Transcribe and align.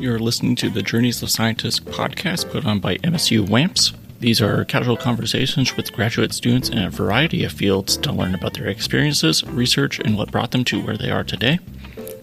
You're 0.00 0.18
listening 0.18 0.56
to 0.56 0.70
the 0.70 0.82
Journeys 0.82 1.22
of 1.22 1.30
Scientists 1.30 1.80
podcast 1.80 2.50
put 2.50 2.64
on 2.64 2.80
by 2.80 2.96
MSU 2.98 3.46
WaMPS. 3.46 3.94
These 4.20 4.40
are 4.40 4.64
casual 4.64 4.96
conversations 4.96 5.76
with 5.76 5.92
graduate 5.92 6.32
students 6.32 6.68
in 6.68 6.78
a 6.78 6.90
variety 6.90 7.44
of 7.44 7.52
fields 7.52 7.96
to 7.98 8.10
learn 8.10 8.34
about 8.34 8.54
their 8.54 8.68
experiences, 8.68 9.44
research, 9.44 10.00
and 10.00 10.16
what 10.16 10.32
brought 10.32 10.50
them 10.50 10.64
to 10.64 10.80
where 10.82 10.96
they 10.96 11.10
are 11.10 11.24
today. 11.24 11.58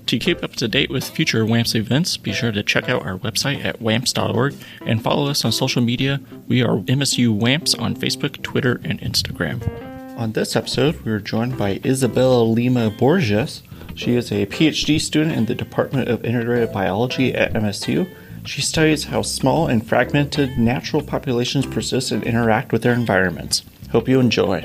To 0.08 0.20
keep 0.20 0.44
up 0.44 0.56
to 0.56 0.68
date 0.68 0.90
with 0.90 1.10
future 1.10 1.46
WaMPS 1.46 1.76
events, 1.76 2.18
be 2.18 2.34
sure 2.34 2.52
to 2.52 2.64
check 2.64 2.90
out 2.90 3.06
our 3.06 3.18
website 3.18 3.64
at 3.64 3.80
wamps.org 3.80 4.56
and 4.86 5.02
follow 5.04 5.30
us 5.30 5.46
on 5.46 5.52
social 5.52 5.82
media. 5.82 6.22
We 6.48 6.64
are 6.64 6.78
MSU 6.78 7.38
WaMPS 7.40 7.80
on 7.80 7.96
Facebook, 7.96 8.42
Twitter, 8.42 8.82
and 8.84 9.00
Instagram. 9.02 9.85
On 10.18 10.32
this 10.32 10.56
episode, 10.56 11.02
we 11.02 11.12
are 11.12 11.20
joined 11.20 11.58
by 11.58 11.80
Isabela 11.80 12.52
Lima 12.52 12.90
Borges. 12.90 13.64
She 13.96 14.16
is 14.16 14.32
a 14.32 14.46
PhD 14.46 15.00
student 15.00 15.36
in 15.36 15.46
the 15.46 15.54
Department 15.54 16.08
of 16.08 16.24
Integrated 16.24 16.72
Biology 16.72 17.36
at 17.36 17.54
MSU. 17.54 18.10
She 18.46 18.62
studies 18.62 19.04
how 19.04 19.22
small 19.22 19.68
and 19.68 19.86
fragmented 19.86 20.58
natural 20.58 21.02
populations 21.02 21.66
persist 21.66 22.14
and 22.14 22.24
interact 22.24 22.72
with 22.72 22.82
their 22.82 22.94
environments. 22.94 23.64
Hope 23.92 24.08
you 24.08 24.22
enjoy. 24.22 24.64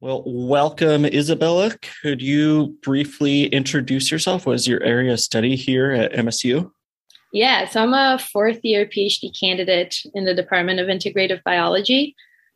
Well, 0.00 0.24
welcome, 0.26 1.04
Isabela. 1.04 1.82
Could 2.02 2.20
you 2.20 2.76
briefly 2.82 3.46
introduce 3.46 4.10
yourself? 4.10 4.44
What 4.44 4.56
is 4.56 4.68
your 4.68 4.82
area 4.82 5.14
of 5.14 5.20
study 5.20 5.56
here 5.56 5.90
at 5.90 6.12
MSU? 6.12 6.70
Yeah, 7.32 7.66
so 7.66 7.82
I'm 7.82 7.94
a 7.94 8.18
fourth 8.18 8.60
year 8.62 8.84
PhD 8.84 9.38
candidate 9.38 10.04
in 10.14 10.26
the 10.26 10.34
Department 10.34 10.80
of 10.80 10.88
Integrative 10.88 11.42
Biology 11.42 12.14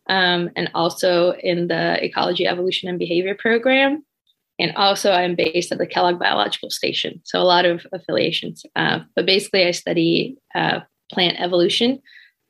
um, 0.09 0.51
and 0.55 0.71
also 0.75 1.33
in 1.33 1.69
the 1.69 2.03
Ecology, 2.05 2.47
Evolution, 2.47 2.89
and 2.91 2.99
Behavior 2.99 3.35
program. 3.35 4.05
And 4.59 4.75
also, 4.77 5.13
I'm 5.13 5.35
based 5.35 5.73
at 5.73 5.79
the 5.79 5.87
Kellogg 5.87 6.19
Biological 6.19 6.71
Station. 6.71 7.21
So, 7.25 7.41
a 7.41 7.45
lot 7.45 7.65
of 7.65 7.87
affiliations. 7.93 8.65
Uh, 8.75 9.01
but 9.15 9.27
basically, 9.27 9.67
I 9.67 9.71
study 9.71 10.37
uh, 10.55 10.81
plant 11.13 11.41
evolution 11.41 12.01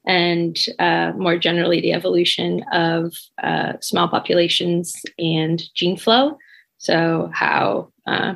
and 0.06 0.56
uh, 0.78 1.12
more 1.16 1.36
generally 1.36 1.80
the 1.80 1.92
evolution 1.92 2.64
of 2.72 3.12
uh, 3.42 3.74
small 3.80 4.08
populations 4.08 4.94
and 5.18 5.62
gene 5.74 5.96
flow. 5.96 6.38
So, 6.78 7.30
how 7.32 7.92
uh, 8.06 8.34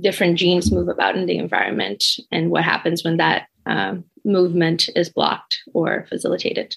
different 0.00 0.38
genes 0.38 0.72
move 0.72 0.88
about 0.88 1.16
in 1.16 1.26
the 1.26 1.38
environment 1.38 2.04
and 2.30 2.50
what 2.50 2.64
happens 2.64 3.04
when 3.04 3.16
that 3.18 3.46
um, 3.66 4.04
movement 4.24 4.88
is 4.96 5.08
blocked 5.08 5.58
or 5.72 6.06
facilitated. 6.08 6.74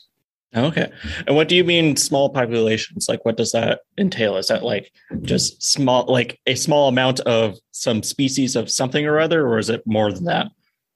Okay. 0.56 0.90
And 1.28 1.36
what 1.36 1.50
do 1.50 1.56
you 1.56 1.64
mean 1.64 1.98
small 1.98 2.30
populations? 2.30 3.08
Like 3.10 3.26
what 3.26 3.38
does 3.38 3.52
that 3.52 3.82
entail? 3.98 4.38
Is 4.38 4.48
that 4.48 4.64
like 4.64 4.92
just 5.22 5.62
small 5.62 6.06
like 6.06 6.40
a 6.46 6.56
small 6.56 6.88
amount 6.88 7.20
of 7.22 7.58
some 7.72 8.02
species 8.02 8.56
of 8.56 8.72
something 8.72 9.06
or 9.06 9.20
other 9.20 9.46
or 9.46 9.58
is 9.58 9.70
it 9.70 9.86
more 9.86 10.12
than 10.12 10.24
that? 10.26 10.48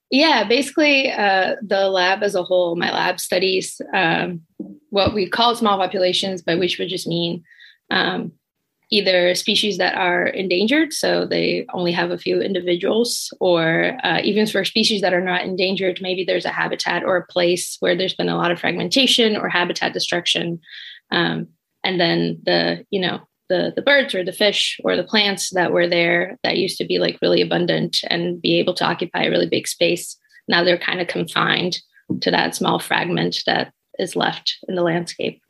Yeah, 0.10 0.46
basically 0.46 1.12
uh, 1.12 1.56
the 1.62 1.90
lab 1.90 2.24
as 2.24 2.36
a 2.36 2.44
whole, 2.44 2.76
my 2.76 2.92
lab 2.92 3.20
studies 3.20 3.82
um, 3.94 4.42
what 4.90 5.14
we 5.14 5.30
call 5.30 5.56
small 5.56 5.78
populations, 5.78 6.42
by 6.42 6.56
which 6.56 6.78
would 6.78 6.90
just 6.90 7.08
mean 7.08 7.44
um, 7.90 8.34
either 8.92 9.34
species 9.36 9.78
that 9.78 9.95
are 9.95 10.28
endangered, 10.28 10.92
so 10.92 11.25
they 11.25 11.66
only 11.73 11.94
have 11.94 12.11
a 12.11 12.17
few 12.17 12.42
individuals, 12.42 13.34
or 13.39 13.97
uh, 14.03 14.20
even 14.22 14.45
for 14.45 14.66
species 14.66 15.02
that 15.02 15.14
are 15.14 15.23
not 15.23 15.44
endangered, 15.44 16.00
maybe 16.02 16.25
there's 16.25 16.45
a 16.45 16.50
habitat 16.50 17.03
or 17.03 17.16
a 17.16 17.25
place 17.25 17.78
where 17.80 17.95
there's 17.95 18.14
been 18.14 18.30
a 18.30 18.36
lot 18.36 18.52
of 18.52 18.59
fragmentation 18.59 19.38
or 19.38 19.47
habitat 19.47 19.94
destruction. 19.94 20.59
Um, 21.09 21.47
and 21.84 22.00
then 22.00 22.39
the, 22.44 22.86
you 22.89 23.00
know, 23.00 23.22
the, 23.47 23.73
the 23.75 23.81
birds 23.81 24.14
or 24.14 24.23
the 24.23 24.31
fish 24.34 24.80
or 24.84 24.95
the 24.95 25.03
plants 25.03 25.50
that 25.52 25.72
were 25.72 25.88
there 25.88 26.38
that 26.44 26.57
used 26.57 26.78
to 26.78 26.85
be 26.85 27.00
like 27.00 27.18
really 27.22 27.41
abundant 27.41 27.97
and 28.09 28.41
be 28.41 28.59
able 28.59 28.74
to 28.75 28.85
occupy 28.85 29.24
a 29.24 29.30
really 29.30 29.47
big 29.47 29.68
space. 29.68 30.18
Now 30.47 30.63
they're 30.63 30.78
kind 30.78 31.01
of 31.01 31.07
confined 31.07 31.80
to 32.22 32.31
that 32.31 32.56
small 32.56 32.80
fragment 32.80 33.40
that 33.46 33.74
is 34.00 34.16
left 34.16 34.57
in 34.68 34.75
the 34.75 34.84
landscape. 34.84 35.41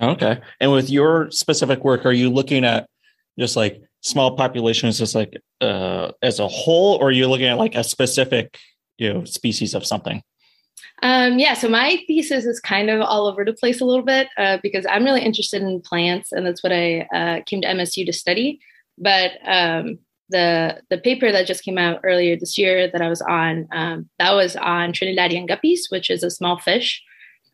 Okay. 0.00 0.40
And 0.60 0.72
with 0.72 0.90
your 0.90 1.30
specific 1.30 1.84
work, 1.84 2.06
are 2.06 2.12
you 2.12 2.30
looking 2.30 2.64
at 2.64 2.88
just 3.38 3.56
like 3.56 3.82
small 4.00 4.36
populations 4.36 4.98
just 4.98 5.14
like 5.14 5.36
uh, 5.60 6.12
as 6.22 6.38
a 6.38 6.48
whole, 6.48 6.96
or 6.96 7.08
are 7.08 7.12
you 7.12 7.28
looking 7.28 7.46
at 7.46 7.58
like 7.58 7.74
a 7.74 7.84
specific, 7.84 8.58
you 8.98 9.12
know, 9.12 9.24
species 9.24 9.74
of 9.74 9.86
something? 9.86 10.22
Um, 11.02 11.38
yeah, 11.38 11.54
so 11.54 11.68
my 11.68 11.98
thesis 12.06 12.44
is 12.44 12.60
kind 12.60 12.90
of 12.90 13.00
all 13.00 13.26
over 13.26 13.44
the 13.44 13.54
place 13.54 13.80
a 13.80 13.84
little 13.84 14.04
bit 14.04 14.28
uh, 14.36 14.58
because 14.62 14.84
I'm 14.88 15.04
really 15.04 15.22
interested 15.22 15.62
in 15.62 15.80
plants, 15.80 16.32
and 16.32 16.46
that's 16.46 16.62
what 16.62 16.72
I 16.72 17.00
uh, 17.14 17.40
came 17.46 17.62
to 17.62 17.68
MSU 17.68 18.04
to 18.06 18.12
study. 18.12 18.60
But 18.98 19.32
um, 19.46 19.98
the 20.28 20.80
the 20.90 20.98
paper 20.98 21.32
that 21.32 21.46
just 21.46 21.64
came 21.64 21.78
out 21.78 22.00
earlier 22.04 22.36
this 22.36 22.58
year 22.58 22.90
that 22.90 23.00
I 23.00 23.08
was 23.08 23.22
on, 23.22 23.66
um, 23.72 24.10
that 24.18 24.32
was 24.32 24.56
on 24.56 24.92
Trinidadian 24.92 25.48
guppies, 25.48 25.90
which 25.90 26.10
is 26.10 26.22
a 26.22 26.30
small 26.30 26.58
fish. 26.58 27.02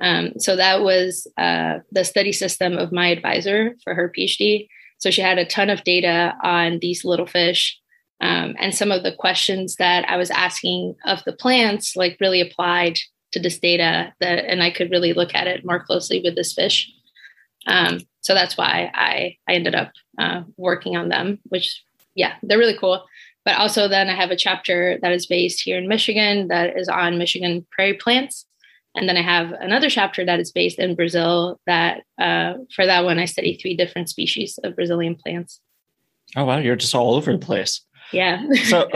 Um, 0.00 0.32
so 0.38 0.56
that 0.56 0.82
was 0.82 1.26
uh, 1.38 1.78
the 1.90 2.04
study 2.04 2.32
system 2.32 2.76
of 2.76 2.92
my 2.92 3.08
advisor 3.08 3.76
for 3.82 3.94
her 3.94 4.12
PhD. 4.16 4.68
So 4.98 5.10
she 5.10 5.20
had 5.20 5.38
a 5.38 5.46
ton 5.46 5.70
of 5.70 5.84
data 5.84 6.34
on 6.42 6.78
these 6.80 7.04
little 7.04 7.26
fish. 7.26 7.78
Um, 8.20 8.54
and 8.58 8.74
some 8.74 8.90
of 8.90 9.02
the 9.02 9.14
questions 9.14 9.76
that 9.76 10.08
I 10.08 10.16
was 10.16 10.30
asking 10.30 10.96
of 11.04 11.22
the 11.24 11.34
plants 11.34 11.96
like 11.96 12.16
really 12.20 12.40
applied 12.40 12.98
to 13.32 13.40
this 13.40 13.58
data 13.58 14.14
that 14.20 14.44
and 14.46 14.62
I 14.62 14.70
could 14.70 14.90
really 14.90 15.12
look 15.12 15.34
at 15.34 15.46
it 15.46 15.66
more 15.66 15.82
closely 15.82 16.20
with 16.24 16.34
this 16.34 16.54
fish. 16.54 16.90
Um, 17.66 18.00
so 18.20 18.32
that's 18.32 18.56
why 18.56 18.90
I 18.94 19.36
I 19.46 19.54
ended 19.54 19.74
up 19.74 19.92
uh, 20.18 20.42
working 20.56 20.96
on 20.96 21.08
them, 21.10 21.40
which 21.44 21.82
yeah, 22.14 22.34
they're 22.42 22.58
really 22.58 22.78
cool. 22.78 23.04
But 23.44 23.58
also 23.58 23.86
then 23.86 24.08
I 24.08 24.14
have 24.14 24.30
a 24.30 24.36
chapter 24.36 24.98
that 25.02 25.12
is 25.12 25.26
based 25.26 25.62
here 25.62 25.76
in 25.76 25.86
Michigan 25.86 26.48
that 26.48 26.76
is 26.76 26.88
on 26.88 27.18
Michigan 27.18 27.66
prairie 27.70 27.94
plants. 27.94 28.46
And 28.96 29.08
then 29.08 29.16
I 29.16 29.22
have 29.22 29.52
another 29.52 29.90
chapter 29.90 30.24
that 30.24 30.40
is 30.40 30.52
based 30.52 30.78
in 30.78 30.94
Brazil. 30.94 31.60
That 31.66 32.02
uh, 32.18 32.54
for 32.74 32.86
that 32.86 33.04
one, 33.04 33.18
I 33.18 33.26
study 33.26 33.56
three 33.56 33.76
different 33.76 34.08
species 34.08 34.58
of 34.64 34.76
Brazilian 34.76 35.14
plants. 35.14 35.60
Oh 36.34 36.44
wow, 36.44 36.58
you're 36.58 36.76
just 36.76 36.94
all 36.94 37.14
over 37.14 37.32
the 37.32 37.38
place. 37.38 37.82
Yeah. 38.12 38.42
so, 38.64 38.88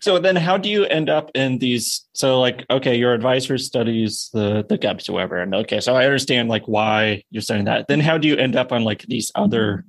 so 0.00 0.18
then 0.18 0.36
how 0.36 0.56
do 0.56 0.68
you 0.68 0.84
end 0.86 1.08
up 1.10 1.30
in 1.34 1.58
these? 1.58 2.06
So, 2.14 2.40
like, 2.40 2.64
okay, 2.70 2.96
your 2.96 3.12
advisor 3.12 3.58
studies 3.58 4.30
the 4.32 4.64
the 4.68 4.78
gups, 4.78 5.08
whatever, 5.08 5.40
and 5.40 5.54
okay, 5.54 5.80
so 5.80 5.94
I 5.94 6.04
understand 6.04 6.48
like 6.48 6.66
why 6.66 7.22
you're 7.30 7.42
studying 7.42 7.66
that. 7.66 7.88
Then 7.88 8.00
how 8.00 8.18
do 8.18 8.28
you 8.28 8.36
end 8.36 8.56
up 8.56 8.72
on 8.72 8.84
like 8.84 9.02
these 9.02 9.30
other, 9.34 9.84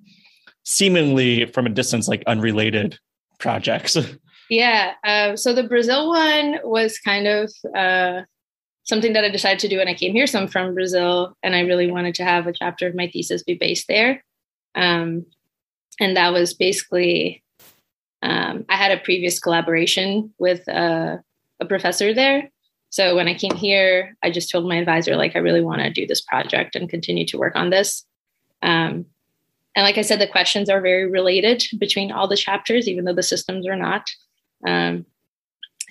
seemingly 0.64 1.46
from 1.46 1.66
a 1.66 1.70
distance, 1.70 2.08
like 2.08 2.24
unrelated 2.28 3.00
projects? 3.40 3.98
Yeah. 4.48 4.94
Uh, 5.04 5.36
so 5.36 5.54
the 5.54 5.64
Brazil 5.64 6.10
one 6.10 6.60
was 6.64 7.00
kind 7.00 7.26
of 7.26 7.52
uh, 7.76 8.22
something 8.86 9.14
that 9.14 9.26
I 9.26 9.30
decided 9.30 9.60
to 9.60 9.68
do 9.68 9.78
when 9.78 9.88
I 9.88 9.94
came 9.94 10.14
here. 10.14 10.28
So 10.28 10.40
I'm 10.40 10.48
from 10.48 10.74
Brazil, 10.74 11.36
and 11.44 11.56
I 11.56 11.62
really 11.62 11.92
wanted 11.92 12.16
to 12.16 12.24
have 12.24 12.48
a 12.48 12.54
chapter 12.54 12.88
of 12.88 12.96
my 12.96 13.08
thesis 13.08 13.44
be 13.44 13.56
based 13.56 13.88
there. 13.88 14.24
Um, 14.74 15.26
and 16.00 16.16
that 16.18 16.34
was 16.34 16.54
basically, 16.54 17.44
um, 18.22 18.66
I 18.70 18.76
had 18.76 18.92
a 18.92 19.02
previous 19.02 19.40
collaboration 19.40 20.34
with 20.38 20.68
uh, 20.70 21.18
a 21.60 21.66
professor 21.66 22.14
there. 22.14 22.50
So 22.90 23.16
when 23.16 23.28
I 23.28 23.34
came 23.34 23.56
here, 23.56 24.16
I 24.24 24.32
just 24.32 24.50
told 24.50 24.68
my 24.68 24.78
advisor, 24.78 25.16
like, 25.18 25.36
I 25.36 25.40
really 25.40 25.62
want 25.62 25.82
to 25.82 25.90
do 25.90 26.06
this 26.06 26.22
project 26.22 26.76
and 26.76 26.90
continue 26.90 27.26
to 27.28 27.38
work 27.38 27.56
on 27.56 27.70
this. 27.70 28.06
Um, 28.62 29.06
and 29.76 29.84
like 29.84 29.98
I 29.98 30.02
said, 30.02 30.20
the 30.20 30.28
questions 30.28 30.70
are 30.70 30.80
very 30.80 31.10
related 31.10 31.64
between 31.78 32.12
all 32.12 32.28
the 32.28 32.38
chapters, 32.38 32.88
even 32.88 33.04
though 33.04 33.14
the 33.14 33.24
systems 33.24 33.68
are 33.68 33.76
not. 33.76 34.10
Um, 34.66 35.06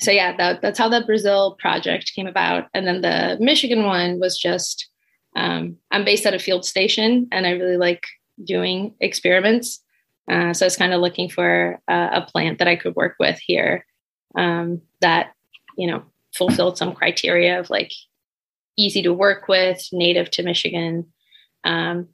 so 0.00 0.10
yeah, 0.10 0.37
that, 0.37 0.60
that's 0.60 0.78
how 0.78 0.88
the 0.88 1.05
Brazil 1.06 1.56
project 1.60 2.12
came 2.15 2.27
about. 2.27 2.69
And 2.75 2.87
then 2.87 3.00
the 3.00 3.37
Michigan 3.41 3.84
one 3.84 4.19
was 4.19 4.38
just 4.38 4.88
um, 5.37 5.76
I'm 5.91 6.05
based 6.05 6.26
at 6.26 6.35
a 6.35 6.38
field 6.38 6.64
station, 6.64 7.29
and 7.32 7.46
I 7.46 7.50
really 7.50 7.76
like 7.76 8.05
doing 8.43 8.94
experiments. 9.00 9.81
Uh, 10.31 10.55
so 10.55 10.64
I 10.64 10.69
was 10.69 10.76
kind 10.76 10.94
of 10.94 11.00
looking 11.00 11.29
for 11.29 11.81
a 11.88 12.23
plant 12.23 12.58
that 12.58 12.69
I 12.69 12.76
could 12.76 12.94
work 12.94 13.17
with 13.19 13.38
here 13.38 13.85
um, 14.37 14.81
that 15.00 15.32
you 15.76 15.87
know 15.87 16.02
fulfilled 16.35 16.79
some 16.79 16.94
criteria 16.94 17.61
of 17.61 17.70
like 17.70 17.93
easy 18.76 19.02
to 19.02 19.12
work 19.12 19.49
with, 19.49 19.87
native 19.93 20.31
to 20.31 20.43
Michigan, 20.43 21.06
um, 21.64 22.08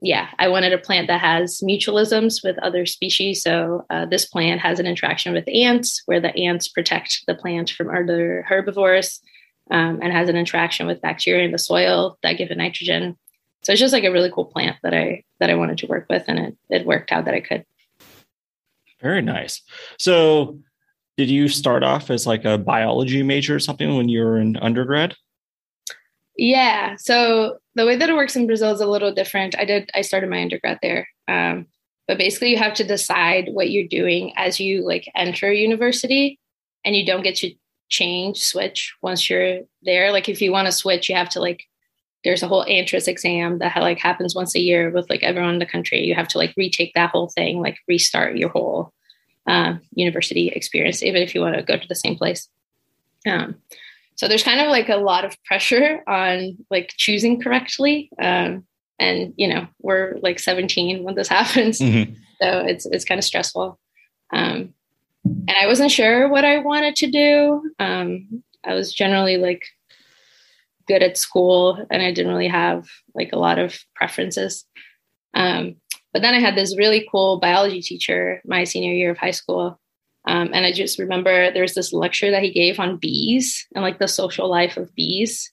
yeah, 0.00 0.28
I 0.38 0.48
wanted 0.48 0.72
a 0.72 0.78
plant 0.78 1.06
that 1.08 1.20
has 1.20 1.60
mutualisms 1.60 2.44
with 2.44 2.58
other 2.58 2.84
species. 2.84 3.42
So 3.42 3.86
uh, 3.90 4.06
this 4.06 4.26
plant 4.26 4.60
has 4.60 4.78
an 4.78 4.86
interaction 4.86 5.32
with 5.32 5.48
ants, 5.48 6.02
where 6.06 6.20
the 6.20 6.36
ants 6.36 6.68
protect 6.68 7.24
the 7.26 7.34
plant 7.34 7.70
from 7.70 7.88
other 7.88 8.44
herbivores, 8.48 9.20
um, 9.70 10.00
and 10.02 10.12
has 10.12 10.28
an 10.28 10.36
interaction 10.36 10.86
with 10.86 11.00
bacteria 11.00 11.44
in 11.44 11.52
the 11.52 11.58
soil 11.58 12.18
that 12.22 12.36
give 12.36 12.50
it 12.50 12.58
nitrogen. 12.58 13.16
So 13.62 13.72
it's 13.72 13.80
just 13.80 13.94
like 13.94 14.04
a 14.04 14.12
really 14.12 14.30
cool 14.30 14.44
plant 14.44 14.76
that 14.82 14.92
I 14.92 15.24
that 15.40 15.48
I 15.48 15.54
wanted 15.54 15.78
to 15.78 15.86
work 15.86 16.06
with, 16.10 16.24
and 16.28 16.38
it 16.38 16.56
it 16.68 16.86
worked 16.86 17.12
out 17.12 17.24
that 17.24 17.34
I 17.34 17.40
could. 17.40 17.64
Very 19.00 19.22
nice. 19.22 19.62
So, 19.98 20.58
did 21.16 21.30
you 21.30 21.48
start 21.48 21.82
off 21.82 22.10
as 22.10 22.26
like 22.26 22.44
a 22.44 22.58
biology 22.58 23.22
major 23.22 23.56
or 23.56 23.60
something 23.60 23.96
when 23.96 24.08
you 24.08 24.20
were 24.20 24.38
in 24.38 24.56
undergrad? 24.58 25.14
Yeah. 26.36 26.96
So 26.96 27.58
the 27.74 27.86
way 27.86 27.96
that 27.96 28.08
it 28.08 28.16
works 28.16 28.36
in 28.36 28.46
Brazil 28.46 28.72
is 28.72 28.80
a 28.80 28.86
little 28.86 29.14
different. 29.14 29.58
I 29.58 29.64
did, 29.64 29.90
I 29.94 30.00
started 30.00 30.30
my 30.30 30.42
undergrad 30.42 30.78
there. 30.82 31.08
Um, 31.28 31.66
but 32.06 32.18
basically 32.18 32.50
you 32.50 32.58
have 32.58 32.74
to 32.74 32.84
decide 32.84 33.48
what 33.52 33.70
you're 33.70 33.88
doing 33.88 34.32
as 34.36 34.60
you 34.60 34.84
like 34.86 35.08
enter 35.14 35.52
university 35.52 36.38
and 36.84 36.94
you 36.94 37.06
don't 37.06 37.22
get 37.22 37.36
to 37.36 37.54
change, 37.88 38.42
switch 38.42 38.94
once 39.00 39.30
you're 39.30 39.60
there. 39.82 40.12
Like 40.12 40.28
if 40.28 40.42
you 40.42 40.52
want 40.52 40.66
to 40.66 40.72
switch, 40.72 41.08
you 41.08 41.14
have 41.14 41.30
to 41.30 41.40
like, 41.40 41.64
there's 42.24 42.42
a 42.42 42.48
whole 42.48 42.64
entrance 42.66 43.06
exam 43.06 43.58
that 43.58 43.76
like 43.76 43.98
happens 43.98 44.34
once 44.34 44.54
a 44.54 44.60
year 44.60 44.90
with 44.90 45.08
like 45.08 45.22
everyone 45.22 45.54
in 45.54 45.58
the 45.58 45.66
country. 45.66 46.00
You 46.04 46.14
have 46.14 46.28
to 46.28 46.38
like 46.38 46.54
retake 46.56 46.92
that 46.94 47.10
whole 47.10 47.28
thing, 47.28 47.60
like 47.60 47.76
restart 47.86 48.36
your 48.36 48.48
whole 48.48 48.92
uh, 49.46 49.74
university 49.92 50.48
experience, 50.48 51.02
even 51.02 51.22
if 51.22 51.34
you 51.34 51.40
want 51.40 51.56
to 51.56 51.62
go 51.62 51.76
to 51.76 51.88
the 51.88 51.94
same 51.94 52.16
place. 52.16 52.48
Um, 53.26 53.56
so 54.16 54.28
there's 54.28 54.42
kind 54.42 54.60
of 54.60 54.68
like 54.68 54.88
a 54.88 54.96
lot 54.96 55.24
of 55.24 55.36
pressure 55.44 56.02
on 56.06 56.56
like 56.70 56.92
choosing 56.96 57.40
correctly. 57.40 58.10
Um, 58.22 58.64
and 58.98 59.34
you 59.36 59.48
know, 59.48 59.66
we're 59.80 60.16
like 60.22 60.38
17 60.38 61.02
when 61.02 61.14
this 61.14 61.28
happens. 61.38 61.80
Mm-hmm. 61.80 62.14
So 62.40 62.60
it's 62.60 62.86
it's 62.86 63.04
kind 63.04 63.18
of 63.18 63.24
stressful. 63.24 63.78
Um, 64.32 64.74
and 65.24 65.54
I 65.60 65.66
wasn't 65.66 65.90
sure 65.90 66.28
what 66.28 66.44
I 66.44 66.58
wanted 66.58 66.96
to 66.96 67.10
do. 67.10 67.70
Um, 67.78 68.42
I 68.64 68.74
was 68.74 68.92
generally 68.92 69.36
like 69.36 69.62
good 70.86 71.02
at 71.02 71.16
school 71.16 71.84
and 71.90 72.02
I 72.02 72.12
didn't 72.12 72.32
really 72.32 72.48
have 72.48 72.86
like 73.14 73.30
a 73.32 73.38
lot 73.38 73.58
of 73.58 73.78
preferences. 73.94 74.64
Um, 75.32 75.76
but 76.12 76.22
then 76.22 76.34
I 76.34 76.40
had 76.40 76.56
this 76.56 76.76
really 76.76 77.08
cool 77.10 77.40
biology 77.40 77.80
teacher 77.80 78.40
my 78.44 78.64
senior 78.64 78.92
year 78.92 79.10
of 79.10 79.18
high 79.18 79.32
school 79.32 79.80
um, 80.26 80.50
and 80.52 80.64
I 80.64 80.72
just 80.72 80.98
remember 80.98 81.50
there 81.50 81.62
was 81.62 81.74
this 81.74 81.92
lecture 81.92 82.30
that 82.30 82.42
he 82.42 82.52
gave 82.52 82.80
on 82.80 82.96
bees 82.96 83.66
and 83.74 83.82
like 83.82 83.98
the 83.98 84.08
social 84.08 84.48
life 84.48 84.76
of 84.76 84.94
bees. 84.94 85.52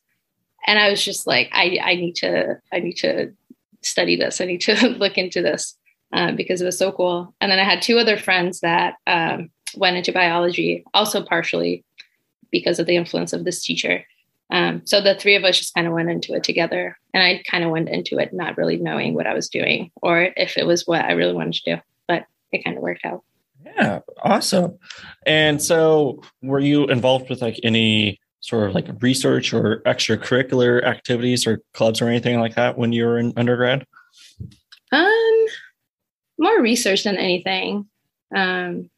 And 0.65 0.79
I 0.79 0.89
was 0.89 1.03
just 1.03 1.27
like, 1.27 1.49
I, 1.51 1.77
I 1.83 1.95
need 1.95 2.15
to, 2.17 2.59
I 2.71 2.79
need 2.79 2.97
to 2.97 3.33
study 3.81 4.15
this. 4.15 4.39
I 4.39 4.45
need 4.45 4.61
to 4.61 4.87
look 4.97 5.17
into 5.17 5.41
this 5.41 5.75
uh, 6.13 6.31
because 6.31 6.61
it 6.61 6.65
was 6.65 6.77
so 6.77 6.91
cool. 6.91 7.33
And 7.41 7.51
then 7.51 7.59
I 7.59 7.63
had 7.63 7.81
two 7.81 7.99
other 7.99 8.17
friends 8.17 8.61
that 8.61 8.95
um, 9.07 9.49
went 9.75 9.97
into 9.97 10.13
biology, 10.13 10.85
also 10.93 11.23
partially 11.23 11.83
because 12.49 12.79
of 12.79 12.85
the 12.85 12.95
influence 12.95 13.33
of 13.33 13.43
this 13.43 13.63
teacher. 13.63 14.05
Um, 14.51 14.81
so 14.85 15.01
the 15.01 15.15
three 15.15 15.35
of 15.35 15.43
us 15.43 15.57
just 15.57 15.73
kind 15.73 15.87
of 15.87 15.93
went 15.93 16.09
into 16.09 16.33
it 16.33 16.43
together. 16.43 16.97
And 17.13 17.23
I 17.23 17.43
kind 17.49 17.63
of 17.63 17.71
went 17.71 17.89
into 17.89 18.19
it 18.19 18.33
not 18.33 18.57
really 18.57 18.77
knowing 18.77 19.15
what 19.15 19.27
I 19.27 19.33
was 19.33 19.49
doing 19.49 19.91
or 20.01 20.29
if 20.37 20.57
it 20.57 20.65
was 20.65 20.87
what 20.87 21.03
I 21.03 21.13
really 21.13 21.33
wanted 21.33 21.53
to 21.55 21.75
do, 21.75 21.81
but 22.07 22.25
it 22.51 22.63
kind 22.63 22.77
of 22.77 22.83
worked 22.83 23.05
out. 23.05 23.23
Yeah, 23.75 23.99
awesome. 24.23 24.77
And 25.25 25.61
so, 25.61 26.21
were 26.41 26.59
you 26.59 26.85
involved 26.87 27.29
with 27.29 27.41
like 27.41 27.59
any 27.63 28.19
sort 28.41 28.67
of 28.69 28.75
like 28.75 28.87
research 29.01 29.53
or 29.53 29.81
extracurricular 29.85 30.83
activities 30.83 31.45
or 31.45 31.61
clubs 31.73 32.01
or 32.01 32.09
anything 32.09 32.39
like 32.39 32.55
that 32.55 32.77
when 32.77 32.91
you 32.91 33.05
were 33.05 33.19
in 33.19 33.33
undergrad? 33.37 33.85
Um, 34.91 35.45
more 36.39 36.61
research 36.61 37.03
than 37.03 37.17
anything. 37.17 37.87
Um, 38.35 38.89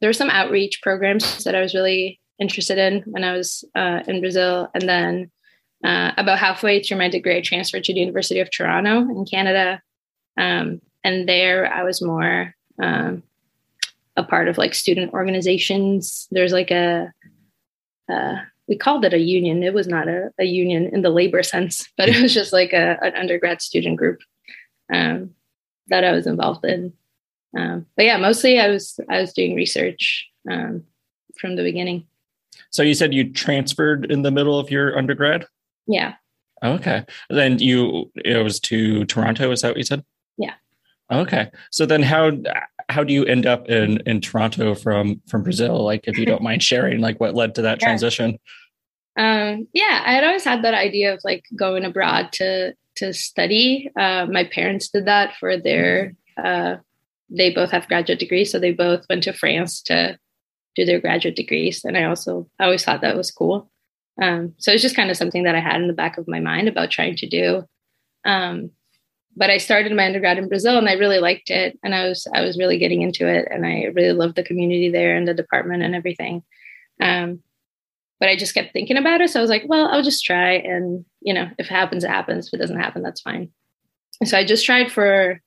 there 0.00 0.08
were 0.08 0.14
some 0.14 0.30
outreach 0.30 0.80
programs 0.82 1.44
that 1.44 1.54
I 1.54 1.60
was 1.60 1.74
really 1.74 2.20
interested 2.38 2.78
in 2.78 3.02
when 3.06 3.24
I 3.24 3.32
was 3.32 3.64
uh, 3.74 4.02
in 4.06 4.20
Brazil, 4.20 4.68
and 4.74 4.88
then 4.88 5.30
uh, 5.84 6.12
about 6.16 6.38
halfway 6.38 6.82
through 6.82 6.98
my 6.98 7.08
degree, 7.08 7.36
I 7.36 7.40
transferred 7.40 7.84
to 7.84 7.94
the 7.94 8.00
University 8.00 8.40
of 8.40 8.50
Toronto 8.50 9.00
in 9.00 9.24
Canada, 9.24 9.80
um, 10.36 10.80
and 11.02 11.28
there 11.28 11.72
I 11.72 11.82
was 11.82 12.02
more 12.02 12.54
um, 12.80 13.22
a 14.18 14.24
part 14.24 14.48
of 14.48 14.58
like 14.58 14.74
student 14.74 15.12
organizations. 15.12 16.26
There's 16.32 16.52
like 16.52 16.72
a, 16.72 17.12
uh, 18.12 18.34
we 18.66 18.76
called 18.76 19.04
it 19.04 19.14
a 19.14 19.18
union. 19.18 19.62
It 19.62 19.72
was 19.72 19.86
not 19.86 20.08
a, 20.08 20.30
a, 20.38 20.44
union 20.44 20.90
in 20.92 21.02
the 21.02 21.10
labor 21.10 21.42
sense, 21.42 21.88
but 21.96 22.08
it 22.08 22.20
was 22.20 22.34
just 22.34 22.52
like 22.52 22.72
a, 22.72 22.98
an 23.00 23.14
undergrad 23.14 23.62
student 23.62 23.96
group 23.96 24.18
um, 24.92 25.30
that 25.86 26.04
I 26.04 26.12
was 26.12 26.26
involved 26.26 26.64
in. 26.64 26.92
Um, 27.56 27.86
but 27.96 28.04
yeah, 28.04 28.18
mostly 28.18 28.60
I 28.60 28.68
was 28.68 29.00
I 29.08 29.20
was 29.20 29.32
doing 29.32 29.54
research 29.54 30.28
um, 30.50 30.82
from 31.40 31.56
the 31.56 31.62
beginning. 31.62 32.06
So 32.70 32.82
you 32.82 32.92
said 32.92 33.14
you 33.14 33.32
transferred 33.32 34.10
in 34.10 34.22
the 34.22 34.30
middle 34.30 34.58
of 34.58 34.70
your 34.70 34.98
undergrad. 34.98 35.46
Yeah. 35.86 36.14
Okay. 36.62 37.04
Then 37.30 37.58
you 37.58 38.10
it 38.16 38.42
was 38.42 38.60
to 38.60 39.04
Toronto. 39.06 39.50
Is 39.50 39.62
that 39.62 39.68
what 39.68 39.78
you 39.78 39.84
said? 39.84 40.04
Yeah. 40.36 40.54
Okay. 41.10 41.50
So 41.70 41.86
then 41.86 42.02
how 42.02 42.32
how 42.88 43.04
do 43.04 43.12
you 43.12 43.24
end 43.24 43.46
up 43.46 43.68
in 43.68 43.98
in 44.06 44.20
Toronto 44.20 44.74
from 44.74 45.20
from 45.28 45.42
Brazil? 45.42 45.84
Like, 45.84 46.06
if 46.06 46.18
you 46.18 46.26
don't 46.26 46.42
mind 46.42 46.62
sharing, 46.70 47.00
like 47.00 47.20
what 47.20 47.34
led 47.34 47.54
to 47.56 47.62
that 47.62 47.80
yeah. 47.80 47.86
transition? 47.86 48.38
Um, 49.16 49.66
yeah, 49.72 50.02
I 50.06 50.12
had 50.12 50.24
always 50.24 50.44
had 50.44 50.62
that 50.62 50.74
idea 50.74 51.12
of 51.12 51.20
like 51.24 51.44
going 51.56 51.84
abroad 51.84 52.32
to 52.34 52.74
to 52.96 53.12
study. 53.12 53.90
Uh, 53.98 54.26
my 54.26 54.44
parents 54.44 54.88
did 54.88 55.06
that 55.06 55.34
for 55.36 55.56
their. 55.56 56.14
Uh, 56.42 56.76
they 57.30 57.52
both 57.52 57.70
have 57.72 57.88
graduate 57.88 58.18
degrees, 58.18 58.50
so 58.50 58.58
they 58.58 58.72
both 58.72 59.04
went 59.10 59.24
to 59.24 59.32
France 59.32 59.82
to 59.82 60.18
do 60.76 60.84
their 60.84 61.00
graduate 61.00 61.36
degrees, 61.36 61.84
and 61.84 61.96
I 61.96 62.04
also 62.04 62.48
I 62.58 62.64
always 62.64 62.84
thought 62.84 63.00
that 63.02 63.16
was 63.16 63.30
cool. 63.30 63.70
Um, 64.20 64.54
so 64.58 64.72
it's 64.72 64.82
just 64.82 64.96
kind 64.96 65.10
of 65.10 65.16
something 65.16 65.44
that 65.44 65.54
I 65.54 65.60
had 65.60 65.80
in 65.80 65.88
the 65.88 65.92
back 65.92 66.18
of 66.18 66.26
my 66.26 66.40
mind 66.40 66.68
about 66.68 66.90
trying 66.90 67.16
to 67.16 67.28
do. 67.28 67.64
Um, 68.24 68.70
but 69.38 69.50
I 69.50 69.58
started 69.58 69.94
my 69.94 70.04
undergrad 70.04 70.36
in 70.36 70.48
Brazil 70.48 70.76
and 70.76 70.88
I 70.88 70.94
really 70.94 71.20
liked 71.20 71.48
it 71.48 71.78
and 71.84 71.94
I 71.94 72.08
was 72.08 72.26
I 72.34 72.40
was 72.40 72.58
really 72.58 72.76
getting 72.76 73.02
into 73.02 73.28
it 73.28 73.46
and 73.50 73.64
I 73.64 73.84
really 73.94 74.12
loved 74.12 74.34
the 74.34 74.42
community 74.42 74.90
there 74.90 75.16
and 75.16 75.28
the 75.28 75.32
department 75.32 75.84
and 75.84 75.94
everything. 75.94 76.42
Um, 77.00 77.40
but 78.18 78.28
I 78.28 78.36
just 78.36 78.52
kept 78.52 78.72
thinking 78.72 78.96
about 78.96 79.20
it. 79.20 79.30
So 79.30 79.38
I 79.38 79.42
was 79.42 79.50
like, 79.50 79.62
well, 79.66 79.86
I'll 79.86 80.02
just 80.02 80.24
try 80.24 80.54
and 80.54 81.04
you 81.20 81.32
know, 81.32 81.48
if 81.56 81.66
it 81.66 81.72
happens, 81.72 82.02
it 82.02 82.10
happens. 82.10 82.48
If 82.48 82.54
it 82.54 82.58
doesn't 82.58 82.80
happen, 82.80 83.02
that's 83.02 83.20
fine. 83.20 83.50
So 84.24 84.36
I 84.36 84.44
just 84.44 84.66
tried 84.66 84.90
for 84.90 85.40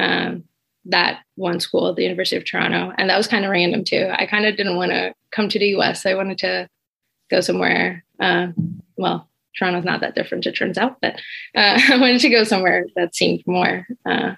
um, 0.00 0.44
that 0.84 1.20
one 1.34 1.58
school 1.58 1.92
the 1.94 2.04
University 2.04 2.36
of 2.36 2.44
Toronto. 2.44 2.92
And 2.96 3.10
that 3.10 3.18
was 3.18 3.26
kind 3.26 3.44
of 3.44 3.50
random 3.50 3.82
too. 3.82 4.08
I 4.12 4.26
kind 4.26 4.46
of 4.46 4.56
didn't 4.56 4.76
want 4.76 4.92
to 4.92 5.14
come 5.32 5.48
to 5.48 5.58
the 5.58 5.74
US. 5.76 6.06
I 6.06 6.14
wanted 6.14 6.38
to 6.38 6.68
go 7.28 7.40
somewhere, 7.40 8.04
uh, 8.20 8.48
well, 8.96 9.28
Toronto's 9.58 9.84
not 9.84 10.00
that 10.00 10.14
different, 10.14 10.46
it 10.46 10.52
turns 10.52 10.78
out, 10.78 10.96
but 11.00 11.14
uh, 11.54 11.78
I 11.90 11.98
wanted 11.98 12.20
to 12.20 12.30
go 12.30 12.44
somewhere 12.44 12.86
that 12.96 13.14
seemed 13.14 13.42
more 13.46 13.86
uh, 14.06 14.34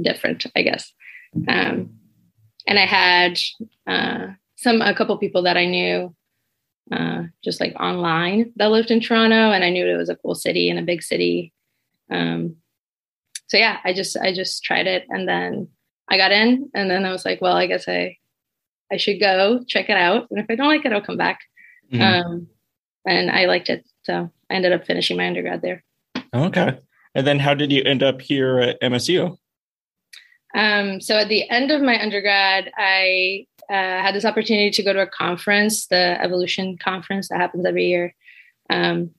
different, 0.00 0.46
I 0.56 0.62
guess. 0.62 0.92
Um, 1.48 1.90
and 2.66 2.78
I 2.78 2.86
had 2.86 3.38
uh, 3.86 4.28
some 4.56 4.80
a 4.80 4.94
couple 4.94 5.16
people 5.18 5.42
that 5.42 5.56
I 5.56 5.66
knew 5.66 6.14
uh, 6.92 7.22
just 7.42 7.60
like 7.60 7.74
online 7.80 8.52
that 8.56 8.70
lived 8.70 8.90
in 8.90 9.00
Toronto, 9.00 9.50
and 9.50 9.64
I 9.64 9.70
knew 9.70 9.86
it 9.86 9.96
was 9.96 10.08
a 10.08 10.16
cool 10.16 10.34
city 10.34 10.70
and 10.70 10.78
a 10.78 10.82
big 10.82 11.02
city. 11.02 11.52
Um, 12.10 12.56
so 13.46 13.56
yeah, 13.56 13.78
I 13.84 13.92
just 13.92 14.16
I 14.16 14.32
just 14.34 14.62
tried 14.62 14.86
it, 14.86 15.04
and 15.08 15.28
then 15.28 15.68
I 16.08 16.16
got 16.16 16.32
in, 16.32 16.70
and 16.74 16.90
then 16.90 17.04
I 17.04 17.10
was 17.10 17.24
like, 17.24 17.40
well, 17.40 17.56
I 17.56 17.66
guess 17.66 17.88
I 17.88 18.18
I 18.92 18.96
should 18.96 19.20
go 19.20 19.62
check 19.66 19.88
it 19.88 19.96
out, 19.96 20.28
and 20.30 20.40
if 20.40 20.46
I 20.48 20.56
don't 20.56 20.68
like 20.68 20.84
it, 20.84 20.92
I'll 20.92 21.00
come 21.00 21.16
back. 21.16 21.40
Mm-hmm. 21.92 22.02
Um, 22.02 22.48
and 23.06 23.30
I 23.30 23.46
liked 23.46 23.68
it. 23.68 23.86
So 24.02 24.30
I 24.50 24.54
ended 24.54 24.72
up 24.72 24.86
finishing 24.86 25.16
my 25.16 25.26
undergrad 25.26 25.62
there. 25.62 25.82
Okay. 26.34 26.78
And 27.14 27.26
then 27.26 27.38
how 27.38 27.54
did 27.54 27.72
you 27.72 27.82
end 27.84 28.02
up 28.02 28.20
here 28.20 28.58
at 28.58 28.80
MSU? 28.80 29.36
Um, 30.54 31.00
so 31.00 31.16
at 31.16 31.28
the 31.28 31.48
end 31.50 31.70
of 31.70 31.82
my 31.82 32.00
undergrad, 32.00 32.70
I 32.76 33.46
uh, 33.68 33.72
had 33.72 34.14
this 34.14 34.24
opportunity 34.24 34.70
to 34.70 34.82
go 34.82 34.92
to 34.92 35.02
a 35.02 35.06
conference, 35.06 35.86
the 35.86 36.20
Evolution 36.20 36.78
Conference 36.78 37.28
that 37.28 37.40
happens 37.40 37.66
every 37.66 37.86
year. 37.86 38.14
Um, 38.70 39.10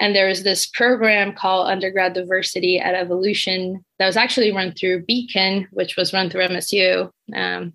and 0.00 0.16
there 0.16 0.28
was 0.28 0.42
this 0.42 0.66
program 0.66 1.32
called 1.32 1.70
Undergrad 1.70 2.12
Diversity 2.12 2.80
at 2.80 2.94
Evolution 2.94 3.84
that 3.98 4.06
was 4.06 4.16
actually 4.16 4.52
run 4.52 4.72
through 4.72 5.04
BEACON, 5.04 5.68
which 5.70 5.96
was 5.96 6.12
run 6.12 6.28
through 6.28 6.48
MSU. 6.48 7.10
Um, 7.34 7.72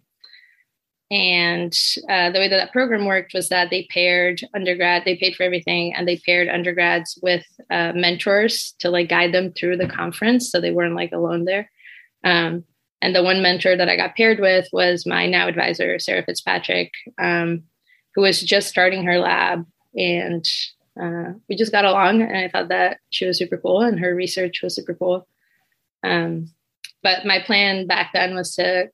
and 1.09 1.73
uh, 2.09 2.31
the 2.31 2.39
way 2.39 2.49
that 2.49 2.57
that 2.57 2.73
program 2.73 3.05
worked 3.05 3.33
was 3.33 3.47
that 3.49 3.69
they 3.69 3.87
paired 3.89 4.41
undergrad, 4.53 5.03
they 5.05 5.15
paid 5.15 5.35
for 5.35 5.43
everything, 5.43 5.93
and 5.93 6.05
they 6.05 6.17
paired 6.17 6.49
undergrads 6.49 7.17
with 7.21 7.45
uh, 7.71 7.93
mentors 7.95 8.75
to 8.79 8.89
like 8.89 9.07
guide 9.07 9.33
them 9.33 9.53
through 9.53 9.77
the 9.77 9.87
conference, 9.87 10.51
so 10.51 10.59
they 10.59 10.71
weren't 10.71 10.95
like 10.95 11.13
alone 11.13 11.45
there. 11.45 11.71
Um, 12.25 12.65
and 13.01 13.15
the 13.15 13.23
one 13.23 13.41
mentor 13.41 13.77
that 13.77 13.87
I 13.87 13.95
got 13.95 14.15
paired 14.17 14.39
with 14.39 14.67
was 14.73 15.05
my 15.05 15.27
now 15.27 15.47
advisor, 15.47 15.97
Sarah 15.99 16.23
Fitzpatrick, 16.23 16.91
um, 17.17 17.63
who 18.15 18.21
was 18.21 18.41
just 18.41 18.67
starting 18.67 19.03
her 19.05 19.19
lab, 19.19 19.65
and 19.95 20.45
uh, 21.01 21.33
we 21.47 21.55
just 21.55 21.71
got 21.71 21.85
along. 21.85 22.21
And 22.21 22.35
I 22.35 22.49
thought 22.49 22.69
that 22.69 22.97
she 23.11 23.25
was 23.25 23.37
super 23.37 23.57
cool, 23.57 23.81
and 23.81 23.97
her 23.99 24.13
research 24.13 24.61
was 24.61 24.75
super 24.75 24.93
cool. 24.93 25.25
Um, 26.03 26.51
but 27.01 27.25
my 27.25 27.39
plan 27.39 27.87
back 27.87 28.11
then 28.13 28.35
was 28.35 28.55
to 28.55 28.89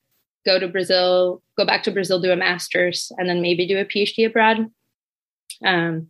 go 0.45 0.59
to 0.59 0.67
Brazil, 0.67 1.41
go 1.57 1.65
back 1.65 1.83
to 1.83 1.91
Brazil, 1.91 2.21
do 2.21 2.31
a 2.31 2.35
master's, 2.35 3.11
and 3.17 3.29
then 3.29 3.41
maybe 3.41 3.67
do 3.67 3.79
a 3.79 3.85
PhD 3.85 4.25
abroad. 4.25 4.67
Um, 5.63 6.07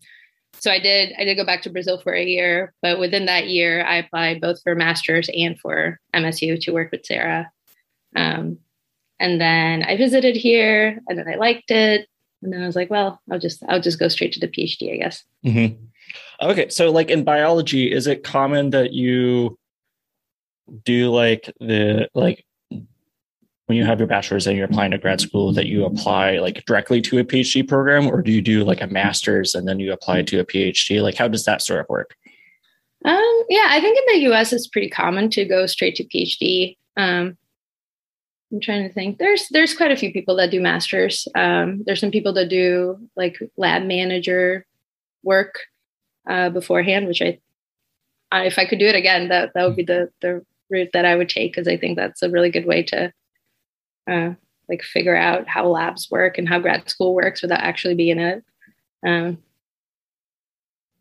so 0.59 0.71
I 0.71 0.79
did. 0.79 1.13
I 1.17 1.25
did 1.25 1.35
go 1.35 1.45
back 1.45 1.63
to 1.63 1.69
Brazil 1.69 1.99
for 1.99 2.13
a 2.13 2.23
year, 2.23 2.73
but 2.81 2.99
within 2.99 3.25
that 3.25 3.47
year, 3.47 3.83
I 3.83 3.97
applied 3.97 4.39
both 4.39 4.61
for 4.63 4.75
master's 4.75 5.29
and 5.35 5.59
for 5.59 5.99
MSU 6.15 6.59
to 6.61 6.71
work 6.71 6.91
with 6.91 7.05
Sarah. 7.05 7.51
Um, 8.15 8.59
and 9.19 9.41
then 9.41 9.83
I 9.83 9.97
visited 9.97 10.35
here, 10.35 10.99
and 11.07 11.17
then 11.17 11.27
I 11.27 11.35
liked 11.35 11.71
it, 11.71 12.07
and 12.41 12.53
then 12.53 12.61
I 12.61 12.65
was 12.65 12.75
like, 12.75 12.89
well, 12.89 13.19
I'll 13.31 13.39
just 13.39 13.63
I'll 13.67 13.81
just 13.81 13.99
go 13.99 14.07
straight 14.07 14.33
to 14.33 14.39
the 14.39 14.47
PhD, 14.47 14.93
I 14.93 14.97
guess. 14.97 15.23
Mm-hmm. 15.45 15.85
Okay, 16.41 16.69
so 16.69 16.91
like 16.91 17.09
in 17.09 17.23
biology, 17.23 17.91
is 17.91 18.07
it 18.07 18.23
common 18.23 18.69
that 18.71 18.93
you 18.93 19.57
do 20.85 21.09
like 21.11 21.51
the 21.59 22.07
like 22.13 22.45
when 23.67 23.77
you 23.77 23.85
have 23.85 23.99
your 23.99 24.07
bachelor's 24.07 24.45
and 24.45 24.57
you're 24.57 24.65
applying 24.65 24.91
to 24.91 24.97
grad 24.97 25.21
school 25.21 25.53
that 25.53 25.67
you 25.67 25.85
apply 25.85 26.37
like 26.39 26.65
directly 26.65 27.01
to 27.01 27.19
a 27.19 27.23
PhD 27.23 27.67
program, 27.67 28.07
or 28.07 28.21
do 28.21 28.31
you 28.31 28.41
do 28.41 28.63
like 28.63 28.81
a 28.81 28.87
master's 28.87 29.55
and 29.55 29.67
then 29.67 29.79
you 29.79 29.93
apply 29.93 30.23
to 30.23 30.39
a 30.39 30.45
PhD? 30.45 31.01
Like, 31.01 31.15
how 31.15 31.27
does 31.27 31.45
that 31.45 31.61
sort 31.61 31.79
of 31.79 31.87
work? 31.89 32.15
Um, 33.05 33.43
yeah, 33.49 33.67
I 33.69 33.79
think 33.81 33.97
in 33.97 34.21
the 34.21 34.31
US 34.31 34.53
it's 34.53 34.67
pretty 34.67 34.89
common 34.89 35.29
to 35.31 35.45
go 35.45 35.65
straight 35.65 35.95
to 35.95 36.03
PhD. 36.03 36.77
Um, 36.97 37.37
I'm 38.51 38.59
trying 38.59 38.87
to 38.87 38.93
think. 38.93 39.17
There's 39.17 39.47
there's 39.49 39.75
quite 39.75 39.91
a 39.91 39.95
few 39.95 40.13
people 40.13 40.35
that 40.35 40.51
do 40.51 40.61
masters. 40.61 41.27
Um, 41.33 41.83
there's 41.85 41.99
some 41.99 42.11
people 42.11 42.33
that 42.33 42.49
do 42.49 42.97
like 43.15 43.39
lab 43.57 43.83
manager 43.83 44.65
work 45.23 45.55
uh, 46.29 46.49
beforehand, 46.49 47.07
which 47.07 47.21
I, 47.21 47.39
I, 48.31 48.45
if 48.45 48.59
I 48.59 48.65
could 48.65 48.79
do 48.79 48.85
it 48.87 48.95
again, 48.95 49.29
that 49.29 49.53
that 49.55 49.65
would 49.65 49.75
be 49.75 49.83
the 49.83 50.11
the 50.21 50.45
route 50.69 50.91
that 50.93 51.05
I 51.05 51.15
would 51.15 51.29
take 51.29 51.53
because 51.53 51.67
I 51.67 51.77
think 51.77 51.97
that's 51.97 52.21
a 52.21 52.29
really 52.29 52.51
good 52.51 52.65
way 52.65 52.83
to 52.83 53.11
uh, 54.09 54.31
like 54.69 54.81
figure 54.81 55.15
out 55.15 55.47
how 55.47 55.67
labs 55.67 56.09
work 56.09 56.37
and 56.37 56.47
how 56.47 56.59
grad 56.59 56.89
school 56.89 57.13
works 57.13 57.41
without 57.41 57.61
actually 57.61 57.95
being 57.95 58.19
it. 58.19 58.43
Um, 59.05 59.37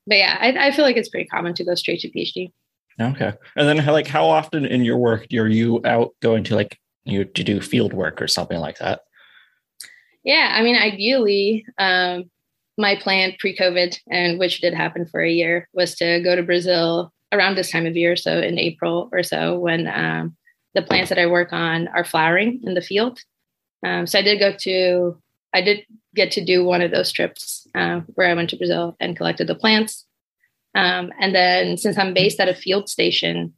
but 0.07 0.19
yeah, 0.19 0.37
I, 0.41 0.69
I 0.69 0.71
feel 0.73 0.85
like 0.85 0.97
it's 0.97 1.09
pretty 1.09 1.29
common 1.29 1.55
to 1.55 1.65
go 1.65 1.75
straight 1.75 2.01
to 2.01 2.11
PhD. 2.11 2.53
Okay, 3.01 3.33
and 3.57 3.69
then 3.69 3.85
like 3.87 4.07
how 4.07 4.27
often 4.27 4.67
in 4.67 4.85
your 4.85 4.99
work 4.99 5.27
are 5.33 5.49
you 5.49 5.81
out 5.85 6.11
going 6.21 6.45
to 6.45 6.55
like 6.55 6.79
you 7.05 7.25
to 7.25 7.45
do 7.45 7.61
field 7.61 7.93
work 7.93 8.21
or 8.21 8.29
something 8.29 8.59
like 8.59 8.79
that? 8.79 9.01
Yeah, 10.25 10.53
I 10.55 10.63
mean, 10.63 10.77
ideally, 10.77 11.65
um, 11.79 12.31
my 12.79 12.97
plan 12.97 13.35
pre-COVID, 13.39 13.99
and 14.11 14.39
which 14.39 14.61
did 14.61 14.75
happen 14.75 15.07
for 15.07 15.21
a 15.21 15.31
year, 15.31 15.69
was 15.73 15.95
to 15.97 16.21
go 16.23 16.37
to 16.37 16.43
Brazil 16.43 17.13
around 17.33 17.57
this 17.57 17.71
time 17.71 17.87
of 17.87 17.97
year, 17.97 18.15
so 18.15 18.39
in 18.41 18.59
April 18.59 19.09
or 19.13 19.23
so, 19.23 19.59
when 19.59 19.89
um, 19.89 20.37
the 20.75 20.83
plants 20.83 21.09
that 21.09 21.19
I 21.19 21.27
work 21.27 21.53
on 21.53 21.89
are 21.89 22.05
flowering 22.05 22.61
in 22.65 22.75
the 22.75 22.81
field. 22.81 23.21
Um, 23.85 24.07
so 24.07 24.19
I 24.19 24.23
did 24.23 24.39
go 24.39 24.53
to, 24.61 25.21
I 25.53 25.61
did 25.61 25.85
get 26.15 26.31
to 26.33 26.45
do 26.45 26.65
one 26.65 26.83
of 26.83 26.91
those 26.91 27.13
trips 27.13 27.67
uh, 27.75 28.01
where 28.15 28.29
I 28.29 28.35
went 28.35 28.51
to 28.51 28.57
Brazil 28.57 28.97
and 29.01 29.17
collected 29.17 29.47
the 29.47 29.55
plants. 29.55 30.07
Um, 30.75 31.13
and 31.21 31.35
then 31.35 31.77
since 31.77 31.99
I'm 31.99 32.15
based 32.15 32.41
at 32.41 32.49
a 32.49 32.55
field 32.55 32.89
station, 32.89 33.55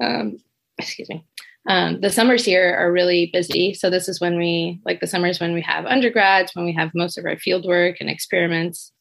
um, 0.00 0.38
excuse 0.78 1.08
me, 1.08 1.24
um, 1.68 2.00
the 2.00 2.10
summers 2.10 2.44
here 2.44 2.74
are 2.74 2.92
really 2.92 3.30
busy. 3.32 3.74
So 3.74 3.90
this 3.90 4.08
is 4.08 4.20
when 4.20 4.36
we 4.36 4.80
like 4.84 5.00
the 5.00 5.06
summers 5.06 5.40
when 5.40 5.54
we 5.54 5.62
have 5.62 5.86
undergrads, 5.86 6.54
when 6.54 6.66
we 6.66 6.72
have 6.74 6.90
most 6.94 7.18
of 7.18 7.24
our 7.24 7.36
field 7.36 7.64
work 7.66 7.96
and 8.00 8.10
experiments. 8.10 8.92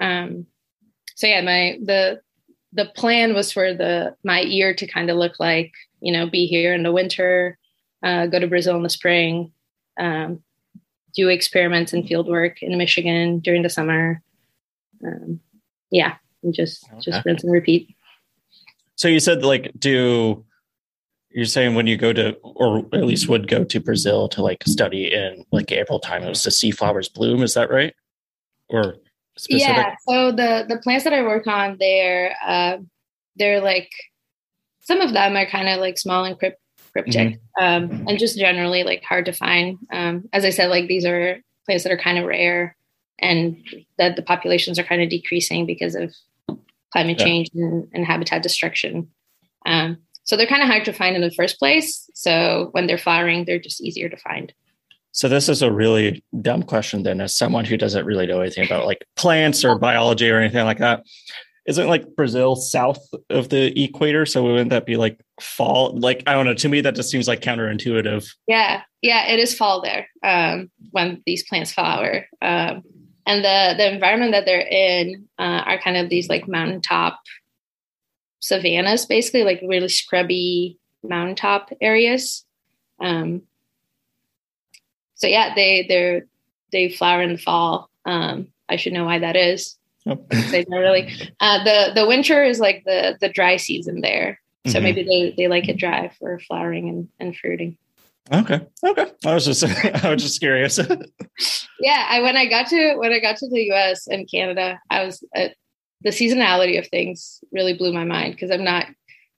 Um, 0.00 0.46
so 1.16 1.26
yeah, 1.26 1.40
my 1.40 1.78
the 1.84 2.20
the 2.76 2.84
plan 2.84 3.34
was 3.34 3.50
for 3.50 3.72
the 3.72 4.14
my 4.22 4.40
year 4.40 4.74
to 4.74 4.86
kind 4.86 5.10
of 5.10 5.16
look 5.16 5.40
like 5.40 5.72
you 6.00 6.12
know 6.12 6.28
be 6.28 6.46
here 6.46 6.74
in 6.74 6.82
the 6.82 6.92
winter, 6.92 7.58
uh, 8.02 8.26
go 8.26 8.38
to 8.38 8.46
Brazil 8.46 8.76
in 8.76 8.82
the 8.82 8.90
spring, 8.90 9.52
um, 9.98 10.42
do 11.14 11.28
experiments 11.28 11.92
and 11.92 12.06
field 12.06 12.28
work 12.28 12.62
in 12.62 12.76
Michigan 12.78 13.40
during 13.40 13.62
the 13.62 13.70
summer. 13.70 14.22
Um, 15.04 15.40
yeah, 15.90 16.16
and 16.42 16.54
just 16.54 16.84
okay. 16.84 17.00
just 17.00 17.24
rinse 17.24 17.42
and 17.42 17.52
repeat. 17.52 17.96
So 18.94 19.08
you 19.08 19.20
said 19.20 19.42
like 19.42 19.72
do 19.78 20.44
you're 21.30 21.44
saying 21.44 21.74
when 21.74 21.86
you 21.86 21.98
go 21.98 22.14
to, 22.14 22.34
or 22.42 22.78
at 22.94 23.04
least 23.04 23.28
would 23.28 23.46
go 23.46 23.62
to 23.62 23.80
Brazil 23.80 24.26
to 24.26 24.42
like 24.42 24.62
study 24.64 25.12
in 25.12 25.44
like 25.52 25.70
April 25.70 26.00
time, 26.00 26.22
it 26.22 26.30
was 26.30 26.42
to 26.44 26.50
see 26.50 26.70
flowers 26.70 27.10
bloom. 27.10 27.42
Is 27.42 27.52
that 27.52 27.70
right? 27.70 27.94
Or 28.70 28.96
specific? 29.36 29.76
yeah. 29.76 29.94
So 30.08 30.32
the 30.32 30.66
the 30.68 30.78
plants 30.78 31.04
that 31.04 31.12
I 31.12 31.22
work 31.22 31.46
on, 31.46 31.76
they're 31.78 32.34
uh, 32.44 32.78
they're 33.36 33.60
like 33.60 33.90
some 34.80 35.00
of 35.00 35.12
them 35.12 35.36
are 35.36 35.46
kind 35.46 35.68
of 35.68 35.80
like 35.80 35.98
small 35.98 36.24
and 36.24 36.38
crypt, 36.38 36.60
cryptic, 36.92 37.38
mm-hmm. 37.58 37.62
um, 37.62 38.06
and 38.08 38.18
just 38.18 38.38
generally 38.38 38.84
like 38.84 39.02
hard 39.02 39.26
to 39.26 39.32
find. 39.32 39.78
Um, 39.92 40.28
as 40.32 40.44
I 40.44 40.50
said, 40.50 40.70
like 40.70 40.86
these 40.86 41.04
are 41.04 41.38
plants 41.66 41.84
that 41.84 41.92
are 41.92 41.98
kind 41.98 42.18
of 42.18 42.24
rare, 42.24 42.76
and 43.18 43.56
that 43.98 44.16
the 44.16 44.22
populations 44.22 44.78
are 44.78 44.84
kind 44.84 45.02
of 45.02 45.10
decreasing 45.10 45.66
because 45.66 45.94
of 45.94 46.14
climate 46.92 47.18
yeah. 47.18 47.24
change 47.24 47.50
and, 47.54 47.88
and 47.92 48.06
habitat 48.06 48.42
destruction. 48.42 49.08
Um, 49.66 49.98
so 50.24 50.36
they're 50.36 50.46
kind 50.46 50.62
of 50.62 50.68
hard 50.68 50.84
to 50.86 50.92
find 50.92 51.14
in 51.14 51.22
the 51.22 51.30
first 51.30 51.58
place. 51.58 52.08
So 52.14 52.68
when 52.72 52.86
they're 52.86 52.98
flowering, 52.98 53.44
they're 53.44 53.58
just 53.58 53.80
easier 53.80 54.08
to 54.08 54.16
find. 54.16 54.52
So 55.16 55.30
this 55.30 55.48
is 55.48 55.62
a 55.62 55.72
really 55.72 56.22
dumb 56.42 56.62
question 56.62 57.02
then 57.02 57.22
as 57.22 57.34
someone 57.34 57.64
who 57.64 57.78
doesn't 57.78 58.04
really 58.04 58.26
know 58.26 58.42
anything 58.42 58.66
about 58.66 58.84
like 58.84 59.02
plants 59.16 59.64
or 59.64 59.78
biology 59.78 60.30
or 60.30 60.38
anything 60.38 60.66
like 60.66 60.76
that. 60.76 61.04
Isn't 61.66 61.88
like 61.88 62.14
Brazil 62.16 62.54
south 62.54 63.00
of 63.30 63.48
the 63.48 63.82
equator? 63.82 64.26
So 64.26 64.44
wouldn't 64.44 64.68
that 64.68 64.84
be 64.84 64.98
like 64.98 65.18
fall? 65.40 65.98
Like, 65.98 66.22
I 66.26 66.34
don't 66.34 66.44
know. 66.44 66.52
To 66.52 66.68
me, 66.68 66.82
that 66.82 66.94
just 66.94 67.10
seems 67.10 67.26
like 67.26 67.40
counterintuitive. 67.40 68.28
Yeah. 68.46 68.82
Yeah. 69.00 69.26
It 69.28 69.38
is 69.38 69.54
fall 69.54 69.80
there 69.80 70.06
um, 70.22 70.70
when 70.90 71.22
these 71.24 71.44
plants 71.48 71.72
flower. 71.72 72.26
Um, 72.42 72.82
and 73.24 73.42
the, 73.42 73.74
the 73.74 73.90
environment 73.90 74.32
that 74.32 74.44
they're 74.44 74.68
in 74.70 75.28
uh, 75.38 75.62
are 75.64 75.80
kind 75.80 75.96
of 75.96 76.10
these 76.10 76.28
like 76.28 76.46
mountaintop 76.46 77.18
savannas, 78.40 79.06
basically 79.06 79.44
like 79.44 79.62
really 79.66 79.88
scrubby 79.88 80.78
mountaintop 81.02 81.70
areas. 81.80 82.44
Um, 83.00 83.42
so 85.16 85.26
yeah, 85.26 85.54
they 85.54 85.84
they 85.88 86.22
they 86.72 86.88
flower 86.94 87.22
in 87.22 87.32
the 87.32 87.38
fall. 87.38 87.90
Um, 88.04 88.48
I 88.68 88.76
should 88.76 88.92
know 88.92 89.04
why 89.04 89.18
that 89.18 89.36
is. 89.36 89.76
Oh. 90.06 90.24
they 90.50 90.64
don't 90.64 90.80
really. 90.80 91.12
Uh, 91.40 91.64
the 91.64 91.92
the 91.94 92.06
winter 92.06 92.44
is 92.44 92.60
like 92.60 92.84
the 92.84 93.16
the 93.20 93.28
dry 93.28 93.56
season 93.56 94.00
there, 94.02 94.40
so 94.66 94.74
mm-hmm. 94.74 94.84
maybe 94.84 95.02
they 95.02 95.34
they 95.36 95.48
like 95.48 95.68
it 95.68 95.78
dry 95.78 96.10
for 96.18 96.38
flowering 96.40 96.88
and, 96.88 97.08
and 97.18 97.36
fruiting. 97.36 97.76
Okay. 98.32 98.60
Okay. 98.84 99.06
I 99.24 99.34
was 99.34 99.44
just 99.44 99.64
I 100.04 100.12
was 100.12 100.22
just 100.22 100.40
curious. 100.40 100.78
yeah, 101.80 102.06
I 102.08 102.20
when 102.22 102.36
I 102.36 102.46
got 102.46 102.68
to 102.68 102.96
when 102.96 103.12
I 103.12 103.20
got 103.20 103.36
to 103.38 103.48
the 103.48 103.72
US 103.72 104.06
and 104.06 104.30
Canada, 104.30 104.80
I 104.90 105.04
was 105.04 105.24
uh, 105.34 105.48
the 106.02 106.10
seasonality 106.10 106.78
of 106.78 106.86
things 106.88 107.42
really 107.52 107.74
blew 107.74 107.92
my 107.92 108.04
mind 108.04 108.34
because 108.34 108.50
I'm 108.50 108.64
not 108.64 108.86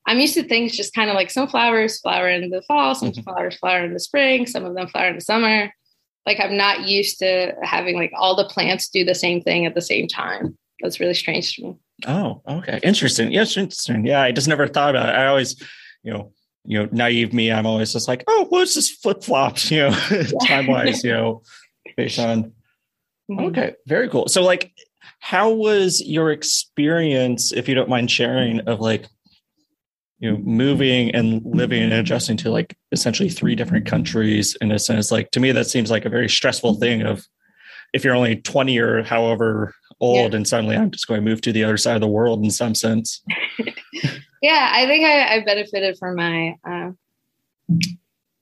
I'm 0.08 0.18
used 0.18 0.34
to 0.34 0.42
things 0.42 0.74
just 0.74 0.94
kind 0.94 1.10
of 1.10 1.16
like 1.16 1.30
some 1.30 1.48
flowers 1.48 2.00
flower 2.00 2.30
in 2.30 2.48
the 2.48 2.62
fall, 2.62 2.94
some 2.94 3.12
mm-hmm. 3.12 3.20
flowers 3.20 3.56
flower 3.58 3.84
in 3.84 3.92
the 3.92 4.00
spring, 4.00 4.46
some 4.46 4.64
of 4.64 4.74
them 4.74 4.88
flower 4.88 5.08
in 5.08 5.16
the 5.16 5.20
summer. 5.20 5.70
Like 6.24 6.40
I'm 6.40 6.56
not 6.56 6.86
used 6.86 7.18
to 7.18 7.52
having 7.62 7.96
like 7.96 8.12
all 8.16 8.34
the 8.34 8.48
plants 8.48 8.88
do 8.88 9.04
the 9.04 9.14
same 9.14 9.42
thing 9.42 9.66
at 9.66 9.74
the 9.74 9.82
same 9.82 10.08
time. 10.08 10.56
That's 10.80 10.98
really 10.98 11.12
strange 11.12 11.56
to 11.56 11.62
me. 11.62 11.76
Oh, 12.06 12.40
okay. 12.48 12.80
Interesting. 12.82 13.32
Yes, 13.32 13.54
interesting. 13.58 14.06
Yeah, 14.06 14.22
I 14.22 14.32
just 14.32 14.48
never 14.48 14.66
thought 14.66 14.90
about 14.90 15.10
it. 15.10 15.18
I 15.18 15.26
always, 15.26 15.60
you 16.02 16.12
know, 16.12 16.32
you 16.64 16.78
know, 16.78 16.88
naive 16.90 17.34
me, 17.34 17.52
I'm 17.52 17.66
always 17.66 17.92
just 17.92 18.08
like, 18.08 18.24
oh, 18.28 18.48
well, 18.50 18.62
it's 18.62 18.74
just 18.74 19.02
flip 19.02 19.22
flops, 19.22 19.70
you 19.70 19.80
know, 19.80 19.90
time 20.46 20.68
wise, 20.68 21.04
you 21.04 21.12
know, 21.12 21.42
based 21.98 22.18
on. 22.18 22.52
Mm-hmm. 23.30 23.44
Okay, 23.46 23.74
very 23.86 24.08
cool. 24.08 24.26
So, 24.28 24.42
like, 24.42 24.72
how 25.18 25.50
was 25.50 26.00
your 26.00 26.30
experience, 26.30 27.52
if 27.52 27.68
you 27.68 27.74
don't 27.74 27.90
mind 27.90 28.10
sharing, 28.10 28.60
of 28.60 28.80
like, 28.80 29.06
you 30.18 30.30
know, 30.30 30.38
moving 30.38 31.14
and 31.14 31.42
living 31.44 31.82
and 31.82 31.92
adjusting 31.92 32.36
to 32.38 32.50
like 32.50 32.76
essentially 32.92 33.28
three 33.28 33.54
different 33.54 33.86
countries 33.86 34.56
in 34.60 34.72
a 34.72 34.78
sense? 34.78 35.10
Like, 35.10 35.30
to 35.32 35.40
me, 35.40 35.52
that 35.52 35.66
seems 35.66 35.90
like 35.90 36.04
a 36.04 36.10
very 36.10 36.28
stressful 36.28 36.74
thing 36.74 37.02
of 37.02 37.26
if 37.92 38.04
you're 38.04 38.14
only 38.14 38.36
20 38.36 38.78
or 38.78 39.02
however 39.02 39.74
old 40.00 40.32
yeah. 40.32 40.36
and 40.36 40.48
suddenly 40.48 40.76
I'm 40.76 40.90
just 40.90 41.06
going 41.06 41.20
to 41.20 41.28
move 41.28 41.40
to 41.42 41.52
the 41.52 41.64
other 41.64 41.76
side 41.76 41.94
of 41.94 42.00
the 42.00 42.08
world 42.08 42.44
in 42.44 42.50
some 42.50 42.74
sense. 42.74 43.22
yeah, 44.42 44.70
I 44.72 44.86
think 44.86 45.04
I, 45.04 45.36
I 45.36 45.44
benefited 45.44 45.96
from 45.98 46.16
my 46.16 46.56
uh, 46.64 46.90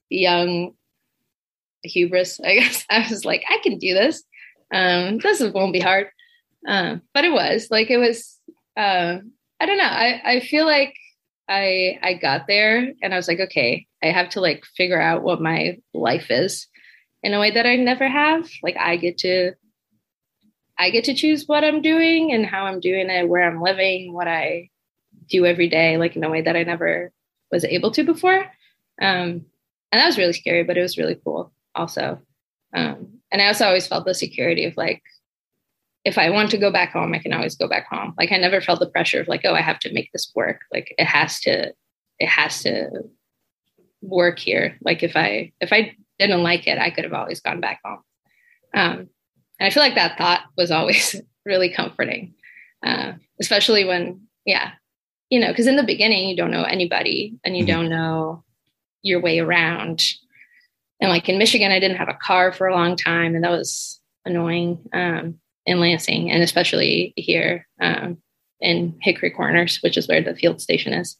young 0.09 0.73
hubris. 1.83 2.41
I 2.41 2.55
guess 2.57 2.85
I 2.91 3.07
was 3.09 3.25
like, 3.25 3.45
I 3.49 3.59
can 3.63 3.79
do 3.79 3.95
this. 3.95 4.23
Um, 4.73 5.19
this 5.19 5.41
won't 5.41 5.73
be 5.73 5.81
hard. 5.81 6.09
Um, 6.67 7.03
but 7.15 7.25
it 7.25 7.33
was 7.33 7.69
like 7.71 7.91
it 7.91 7.99
was. 7.99 8.39
Uh, 8.77 9.19
I 9.61 9.67
don't 9.67 9.79
know. 9.79 9.85
I 9.85 10.21
I 10.25 10.41
feel 10.41 10.67
like 10.67 10.95
I 11.49 11.99
I 12.03 12.15
got 12.15 12.47
there 12.47 12.93
and 13.03 13.13
I 13.13 13.17
was 13.17 13.29
like, 13.29 13.41
okay, 13.41 13.87
I 14.03 14.07
have 14.07 14.31
to 14.31 14.41
like 14.41 14.65
figure 14.65 15.01
out 15.01 15.23
what 15.23 15.41
my 15.41 15.79
life 15.95 16.31
is 16.31 16.67
in 17.23 17.35
a 17.35 17.41
way 17.41 17.51
that 17.51 17.67
I 17.67 17.77
never 17.77 18.09
have. 18.09 18.49
Like 18.63 18.77
I 18.77 18.97
get 18.97 19.19
to 19.19 19.53
I 20.79 20.91
get 20.91 21.05
to 21.05 21.15
choose 21.15 21.47
what 21.47 21.65
I'm 21.65 21.81
doing 21.81 22.33
and 22.33 22.45
how 22.45 22.67
I'm 22.67 22.81
doing 22.81 23.09
it, 23.09 23.29
where 23.29 23.43
I'm 23.49 23.63
living, 23.63 24.13
what 24.13 24.29
I 24.29 24.71
do 25.29 25.47
every 25.47 25.69
day, 25.69 25.97
like 25.97 26.17
in 26.17 26.25
a 26.25 26.31
way 26.31 26.43
that 26.43 26.57
I 26.57 26.65
never 26.65 27.13
was 27.51 27.65
able 27.65 27.91
to 27.93 28.05
before. 28.05 28.45
Um, 29.01 29.47
and 29.91 30.01
that 30.01 30.07
was 30.07 30.19
really 30.19 30.33
scary, 30.33 30.65
but 30.65 30.77
it 30.77 30.83
was 30.83 30.99
really 30.99 31.19
cool 31.25 31.53
also. 31.75 32.21
Um, 32.75 33.21
and 33.33 33.41
I 33.41 33.47
also 33.47 33.67
always 33.67 33.87
felt 33.87 34.05
the 34.05 34.15
security 34.15 34.65
of 34.65 34.77
like, 34.77 35.03
if 36.07 36.19
I 36.19 36.31
want 36.31 36.53
to 36.53 36.57
go 36.57 36.71
back 36.71 36.93
home, 36.93 37.13
I 37.15 37.19
can 37.19 37.33
always 37.33 37.57
go 37.57 37.69
back 37.69 37.89
home. 37.89 38.15
Like 38.17 38.31
I 38.31 38.37
never 38.37 38.61
felt 38.61 38.79
the 38.79 38.89
pressure 38.89 39.21
of 39.21 39.27
like, 39.27 39.41
oh, 39.45 39.55
I 39.55 39.61
have 39.61 39.81
to 39.81 39.93
make 39.93 40.13
this 40.13 40.31
work. 40.37 40.61
Like 40.73 40.95
it 40.97 41.05
has 41.05 41.41
to, 41.41 41.75
it 42.21 42.29
has 42.29 42.63
to 42.63 42.91
work 44.03 44.39
here. 44.39 44.79
Like 44.83 45.03
if 45.03 45.17
I 45.17 45.53
if 45.61 45.73
I 45.73 45.97
didn't 46.21 46.45
like 46.45 46.69
it, 46.69 46.79
I 46.79 46.91
could 46.91 47.03
have 47.03 47.13
always 47.13 47.41
gone 47.41 47.61
back 47.61 47.81
home. 47.85 48.03
Um, 48.73 49.09
and 49.59 49.67
I 49.67 49.71
feel 49.71 49.83
like 49.83 49.97
that 49.97 50.17
thought 50.17 50.43
was 50.57 50.71
always 50.71 51.21
really 51.45 51.73
comforting. 51.73 52.35
uh, 52.85 53.15
especially 53.41 53.85
when, 53.85 54.21
yeah, 54.45 54.71
you 55.29 55.41
know, 55.41 55.49
because 55.49 55.67
in 55.67 55.77
the 55.77 55.83
beginning 55.83 56.29
you 56.29 56.37
don't 56.37 56.53
know 56.53 56.63
anybody 56.63 57.35
and 57.45 57.57
you 57.57 57.65
mm-hmm. 57.65 57.81
don't 57.81 57.89
know 57.91 58.45
your 59.03 59.21
way 59.21 59.41
around. 59.41 60.05
And 61.01 61.11
like 61.11 61.29
in 61.29 61.37
Michigan, 61.37 61.73
I 61.73 61.81
didn't 61.81 61.97
have 61.97 62.09
a 62.09 62.15
car 62.15 62.53
for 62.53 62.69
a 62.69 62.75
long 62.75 62.97
time, 62.97 63.35
and 63.35 63.43
that 63.43 63.51
was 63.51 64.01
annoying 64.25 64.89
um, 64.93 65.41
in 65.67 65.81
Lansing, 65.81 66.31
and 66.31 66.43
especially 66.43 67.13
here 67.17 67.67
um, 67.81 68.19
in 68.61 68.97
Hickory 69.03 69.31
Corners, 69.31 69.79
which 69.83 69.97
is 69.97 70.09
where 70.09 70.23
the 70.23 70.37
field 70.37 70.61
station 70.61 70.93
is. 70.93 71.17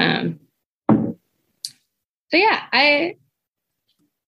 Um, 0.00 0.40
so 0.88 2.38
yeah, 2.38 2.62
I 2.72 3.16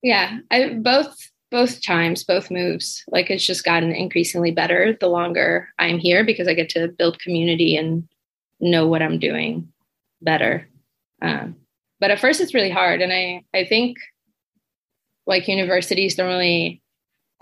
yeah, 0.03 0.39
I 0.51 0.75
both 0.75 1.17
both 1.51 1.83
times, 1.83 2.23
both 2.23 2.51
moves, 2.51 3.03
like 3.09 3.31
it's 3.31 3.47
just 3.47 3.65
gotten 3.65 3.93
increasingly 3.93 4.51
better 4.51 4.97
the 5.01 5.09
longer 5.09 5.69
I'm 5.79 5.99
here 5.99 6.25
because 6.25 6.47
I 6.47 6.55
get 6.55 6.69
to 6.71 6.89
build 6.89 7.19
community 7.19 7.77
and 7.77 8.07
know 8.61 8.87
what 8.87 9.03
I'm 9.03 9.19
doing 9.19 9.73
better. 10.21 10.69
Um, 11.23 11.57
but 11.99 12.11
at 12.11 12.21
first, 12.21 12.41
it's 12.41 12.55
really 12.55 12.71
hard, 12.71 13.01
and 13.01 13.13
I 13.13 13.43
I 13.55 13.65
think 13.65 13.97
like 15.27 15.49
universities 15.49 16.15
don't 16.15 16.29
really, 16.29 16.83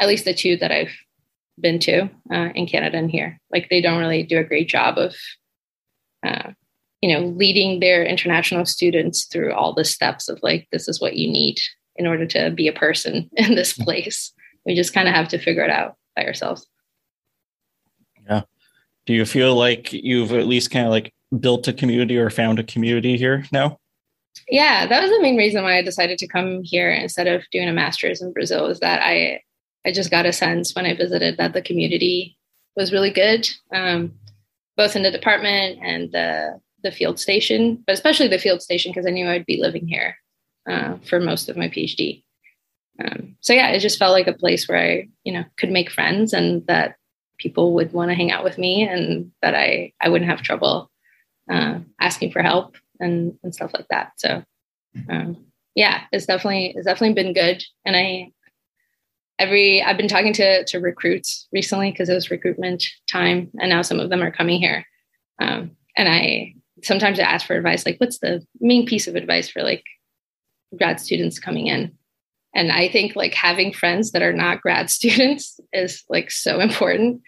at 0.00 0.08
least 0.08 0.24
the 0.24 0.32
two 0.32 0.56
that 0.56 0.72
I've 0.72 0.96
been 1.60 1.78
to 1.80 2.10
uh, 2.32 2.48
in 2.54 2.66
Canada 2.66 2.96
and 2.96 3.10
here, 3.10 3.38
like 3.50 3.68
they 3.70 3.80
don't 3.80 3.98
really 3.98 4.22
do 4.22 4.38
a 4.38 4.44
great 4.44 4.68
job 4.68 4.98
of, 4.98 5.14
uh, 6.26 6.50
you 7.00 7.12
know, 7.12 7.26
leading 7.26 7.80
their 7.80 8.04
international 8.04 8.64
students 8.64 9.24
through 9.24 9.52
all 9.52 9.74
the 9.74 9.84
steps 9.84 10.28
of 10.28 10.38
like 10.42 10.66
this 10.72 10.88
is 10.88 11.00
what 11.00 11.16
you 11.16 11.30
need 11.30 11.58
in 11.96 12.06
order 12.06 12.26
to 12.26 12.50
be 12.50 12.68
a 12.68 12.72
person 12.72 13.30
in 13.36 13.54
this 13.54 13.72
place. 13.72 14.32
We 14.66 14.74
just 14.74 14.94
kind 14.94 15.08
of 15.08 15.14
have 15.14 15.28
to 15.28 15.38
figure 15.38 15.64
it 15.64 15.70
out 15.70 15.96
by 16.16 16.24
ourselves. 16.24 16.66
Yeah. 18.26 18.42
Do 19.06 19.12
you 19.12 19.26
feel 19.26 19.54
like 19.54 19.92
you've 19.92 20.32
at 20.32 20.46
least 20.46 20.70
kind 20.70 20.86
of 20.86 20.90
like 20.90 21.12
built 21.38 21.68
a 21.68 21.72
community 21.72 22.16
or 22.16 22.30
found 22.30 22.58
a 22.58 22.64
community 22.64 23.18
here 23.18 23.44
now? 23.52 23.78
Yeah, 24.48 24.86
that 24.86 25.02
was 25.02 25.10
the 25.10 25.22
main 25.22 25.36
reason 25.36 25.62
why 25.62 25.78
I 25.78 25.82
decided 25.82 26.18
to 26.18 26.26
come 26.26 26.62
here 26.62 26.90
instead 26.90 27.26
of 27.26 27.44
doing 27.52 27.68
a 27.68 27.72
master's 27.72 28.20
in 28.20 28.32
Brazil. 28.32 28.66
Is 28.66 28.80
that 28.80 29.00
I 29.02 29.42
I 29.86 29.92
just 29.92 30.10
got 30.10 30.26
a 30.26 30.32
sense 30.32 30.74
when 30.74 30.86
I 30.86 30.94
visited 30.94 31.36
that 31.36 31.52
the 31.52 31.62
community 31.62 32.36
was 32.76 32.92
really 32.92 33.10
good, 33.10 33.48
um, 33.72 34.12
both 34.76 34.96
in 34.96 35.02
the 35.02 35.10
department 35.10 35.78
and 35.82 36.10
the 36.12 36.60
the 36.84 36.92
field 36.92 37.18
station, 37.18 37.82
but 37.86 37.94
especially 37.94 38.28
the 38.28 38.38
field 38.38 38.62
station 38.62 38.92
because 38.92 39.06
I 39.06 39.10
knew 39.10 39.26
I'd 39.26 39.46
be 39.46 39.60
living 39.60 39.88
here 39.88 40.16
uh, 40.70 40.98
for 41.08 41.18
most 41.18 41.48
of 41.48 41.56
my 41.56 41.68
PhD. 41.68 42.22
Um, 43.02 43.36
so 43.40 43.52
yeah, 43.52 43.70
it 43.70 43.80
just 43.80 43.98
felt 43.98 44.12
like 44.12 44.28
a 44.28 44.34
place 44.34 44.68
where 44.68 44.78
I, 44.78 45.08
you 45.24 45.32
know, 45.32 45.44
could 45.56 45.70
make 45.70 45.90
friends 45.90 46.32
and 46.32 46.64
that 46.68 46.96
people 47.38 47.74
would 47.74 47.92
want 47.92 48.10
to 48.10 48.14
hang 48.14 48.30
out 48.30 48.44
with 48.44 48.58
me 48.58 48.86
and 48.86 49.32
that 49.42 49.54
I, 49.54 49.92
I 50.00 50.08
wouldn't 50.10 50.30
have 50.30 50.42
trouble 50.42 50.90
uh, 51.50 51.80
asking 52.00 52.30
for 52.30 52.42
help 52.42 52.76
and, 53.00 53.36
and 53.42 53.52
stuff 53.52 53.72
like 53.74 53.88
that. 53.88 54.12
So 54.18 54.44
um, 55.08 55.44
yeah, 55.74 56.02
it's 56.12 56.26
definitely, 56.26 56.74
it's 56.76 56.86
definitely 56.86 57.14
been 57.14 57.32
good. 57.32 57.64
And 57.84 57.96
I, 57.96 58.30
every, 59.38 59.82
I've 59.82 59.96
been 59.96 60.08
talking 60.08 60.32
to, 60.34 60.64
to 60.64 60.78
recruits 60.78 61.48
recently 61.52 61.90
because 61.90 62.08
it 62.08 62.14
was 62.14 62.30
recruitment 62.30 62.84
time 63.10 63.50
and 63.60 63.70
now 63.70 63.82
some 63.82 64.00
of 64.00 64.10
them 64.10 64.22
are 64.22 64.30
coming 64.30 64.60
here. 64.60 64.86
Um, 65.40 65.72
and 65.96 66.08
I, 66.08 66.54
sometimes 66.82 67.18
I 67.18 67.24
ask 67.24 67.46
for 67.46 67.56
advice, 67.56 67.86
like 67.86 67.98
what's 67.98 68.18
the 68.18 68.44
main 68.60 68.86
piece 68.86 69.08
of 69.08 69.16
advice 69.16 69.48
for 69.48 69.62
like 69.62 69.84
grad 70.76 71.00
students 71.00 71.38
coming 71.38 71.66
in? 71.66 71.92
And 72.54 72.70
i 72.70 72.88
think 72.88 73.16
like 73.16 73.34
having 73.34 73.72
friends 73.72 74.12
that 74.12 74.22
are 74.22 74.32
not 74.32 74.62
grad 74.62 74.88
students 74.98 75.58
is 75.72 76.04
like 76.08 76.30
so 76.30 76.60
important. 76.60 77.22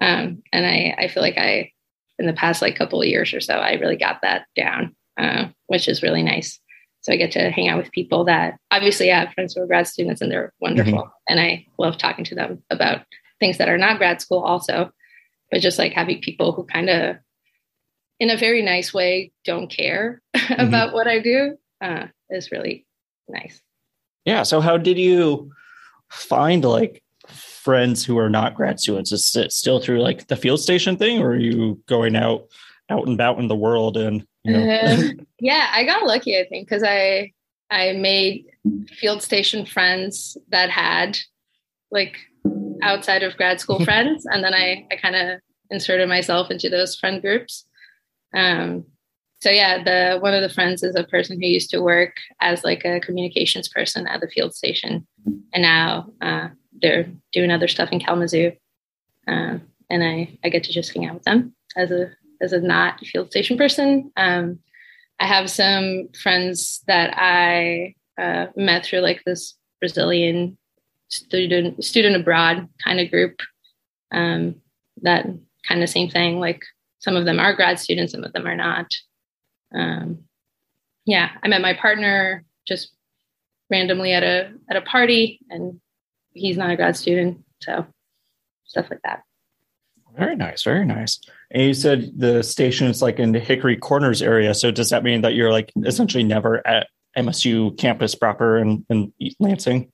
Um, 0.00 0.42
and 0.50 0.64
i 0.66 0.94
i 0.98 1.08
feel 1.08 1.22
like 1.22 1.36
i 1.36 1.70
in 2.18 2.26
the 2.26 2.32
past 2.32 2.62
like 2.62 2.76
couple 2.76 3.02
of 3.02 3.06
years 3.06 3.34
or 3.34 3.40
so 3.40 3.54
i 3.54 3.74
really 3.74 3.96
got 3.96 4.22
that 4.22 4.46
down 4.56 4.96
uh, 5.18 5.48
which 5.66 5.88
is 5.88 6.02
really 6.02 6.22
nice 6.22 6.58
so 7.00 7.12
i 7.12 7.16
get 7.16 7.32
to 7.32 7.50
hang 7.50 7.68
out 7.68 7.78
with 7.78 7.92
people 7.92 8.24
that 8.24 8.58
obviously 8.70 9.10
i 9.10 9.18
have 9.18 9.32
friends 9.34 9.54
who 9.54 9.62
are 9.62 9.66
grad 9.66 9.86
students 9.86 10.20
and 10.20 10.30
they're 10.30 10.52
wonderful 10.60 10.92
mm-hmm. 10.92 11.08
and 11.28 11.40
i 11.40 11.66
love 11.78 11.96
talking 11.96 12.24
to 12.24 12.34
them 12.34 12.62
about 12.70 13.02
things 13.38 13.58
that 13.58 13.68
are 13.68 13.78
not 13.78 13.98
grad 13.98 14.20
school 14.20 14.40
also 14.40 14.90
but 15.50 15.60
just 15.60 15.78
like 15.78 15.92
having 15.92 16.20
people 16.20 16.52
who 16.52 16.64
kind 16.64 16.88
of 16.88 17.16
in 18.18 18.30
a 18.30 18.36
very 18.36 18.62
nice 18.62 18.92
way 18.92 19.32
don't 19.44 19.70
care 19.70 20.20
mm-hmm. 20.36 20.60
about 20.60 20.92
what 20.92 21.06
i 21.06 21.18
do 21.18 21.56
uh, 21.80 22.06
is 22.28 22.52
really 22.52 22.86
nice. 23.28 23.60
Yeah. 24.24 24.42
So 24.42 24.60
how 24.60 24.76
did 24.76 24.98
you 24.98 25.50
find 26.10 26.64
like 26.64 27.02
friends 27.26 28.04
who 28.04 28.18
are 28.18 28.30
not 28.30 28.54
grad 28.54 28.80
students? 28.80 29.12
Is 29.12 29.34
it 29.34 29.52
still 29.52 29.80
through 29.80 30.00
like 30.00 30.26
the 30.28 30.36
field 30.36 30.60
station 30.60 30.96
thing, 30.96 31.20
or 31.20 31.30
are 31.30 31.36
you 31.36 31.80
going 31.86 32.16
out 32.16 32.46
out 32.90 33.06
and 33.06 33.14
about 33.14 33.38
in 33.38 33.48
the 33.48 33.56
world 33.56 33.96
and 33.96 34.26
you 34.44 34.52
know? 34.52 34.70
uh, 34.70 35.02
yeah, 35.40 35.68
I 35.72 35.84
got 35.84 36.06
lucky, 36.06 36.38
I 36.38 36.46
think, 36.48 36.68
because 36.68 36.82
I 36.82 37.32
I 37.70 37.92
made 37.92 38.46
field 38.88 39.22
station 39.22 39.64
friends 39.64 40.36
that 40.48 40.70
had 40.70 41.18
like 41.90 42.18
outside 42.82 43.22
of 43.22 43.36
grad 43.36 43.60
school 43.60 43.84
friends, 43.84 44.26
and 44.26 44.42
then 44.42 44.54
I 44.54 44.86
I 44.90 44.96
kind 44.96 45.16
of 45.16 45.40
inserted 45.70 46.08
myself 46.08 46.50
into 46.50 46.68
those 46.68 46.96
friend 46.96 47.20
groups. 47.20 47.64
Um, 48.34 48.84
so 49.40 49.50
yeah, 49.50 49.82
the 49.82 50.18
one 50.20 50.34
of 50.34 50.42
the 50.42 50.54
friends 50.54 50.82
is 50.82 50.94
a 50.94 51.04
person 51.04 51.40
who 51.40 51.46
used 51.46 51.70
to 51.70 51.80
work 51.80 52.16
as 52.40 52.62
like 52.62 52.84
a 52.84 53.00
communications 53.00 53.68
person 53.68 54.06
at 54.06 54.20
the 54.20 54.28
field 54.28 54.54
station, 54.54 55.06
and 55.52 55.62
now 55.62 56.10
uh, 56.20 56.48
they're 56.82 57.10
doing 57.32 57.50
other 57.50 57.68
stuff 57.68 57.90
in 57.92 58.00
Kalamazoo, 58.00 58.52
uh, 59.28 59.58
and 59.88 60.04
I 60.04 60.38
I 60.44 60.48
get 60.48 60.64
to 60.64 60.72
just 60.72 60.92
hang 60.92 61.06
out 61.06 61.14
with 61.14 61.24
them 61.24 61.54
as 61.76 61.90
a 61.90 62.10
as 62.40 62.52
a 62.52 62.60
not 62.60 63.00
field 63.00 63.30
station 63.30 63.56
person. 63.56 64.10
Um, 64.16 64.60
I 65.18 65.26
have 65.26 65.50
some 65.50 66.08
friends 66.20 66.82
that 66.86 67.12
I 67.16 67.94
uh, 68.18 68.46
met 68.56 68.84
through 68.84 69.00
like 69.00 69.22
this 69.24 69.54
Brazilian 69.80 70.56
student 71.08 71.84
student 71.84 72.16
abroad 72.16 72.68
kind 72.82 73.00
of 73.00 73.10
group. 73.10 73.40
Um, 74.12 74.56
that 75.02 75.26
kind 75.68 75.82
of 75.82 75.88
same 75.88 76.10
thing. 76.10 76.40
Like 76.40 76.62
some 76.98 77.16
of 77.16 77.24
them 77.24 77.38
are 77.38 77.54
grad 77.54 77.78
students, 77.78 78.12
some 78.12 78.24
of 78.24 78.32
them 78.32 78.46
are 78.46 78.56
not 78.56 78.86
um, 79.74 80.24
yeah, 81.06 81.30
I 81.42 81.48
met 81.48 81.62
my 81.62 81.74
partner 81.74 82.44
just 82.66 82.92
randomly 83.70 84.12
at 84.12 84.22
a 84.22 84.52
at 84.68 84.76
a 84.76 84.82
party, 84.82 85.40
and 85.48 85.80
he's 86.32 86.56
not 86.56 86.70
a 86.70 86.76
grad 86.76 86.96
student, 86.96 87.44
so 87.60 87.86
stuff 88.64 88.86
like 88.90 89.00
that. 89.04 89.22
Very 90.16 90.36
nice, 90.36 90.62
very 90.62 90.84
nice. 90.84 91.20
And 91.50 91.62
you 91.62 91.74
said 91.74 92.10
the 92.16 92.42
station 92.42 92.86
is 92.88 93.02
like 93.02 93.18
in 93.18 93.32
the 93.32 93.40
Hickory 93.40 93.76
Corners 93.76 94.22
area. 94.22 94.54
So 94.54 94.70
does 94.70 94.90
that 94.90 95.04
mean 95.04 95.22
that 95.22 95.34
you're 95.34 95.52
like 95.52 95.72
essentially 95.84 96.24
never 96.24 96.66
at 96.66 96.88
MSU 97.16 97.76
campus 97.78 98.14
proper 98.14 98.58
in, 98.58 98.84
in 98.88 99.12
Lansing? 99.38 99.90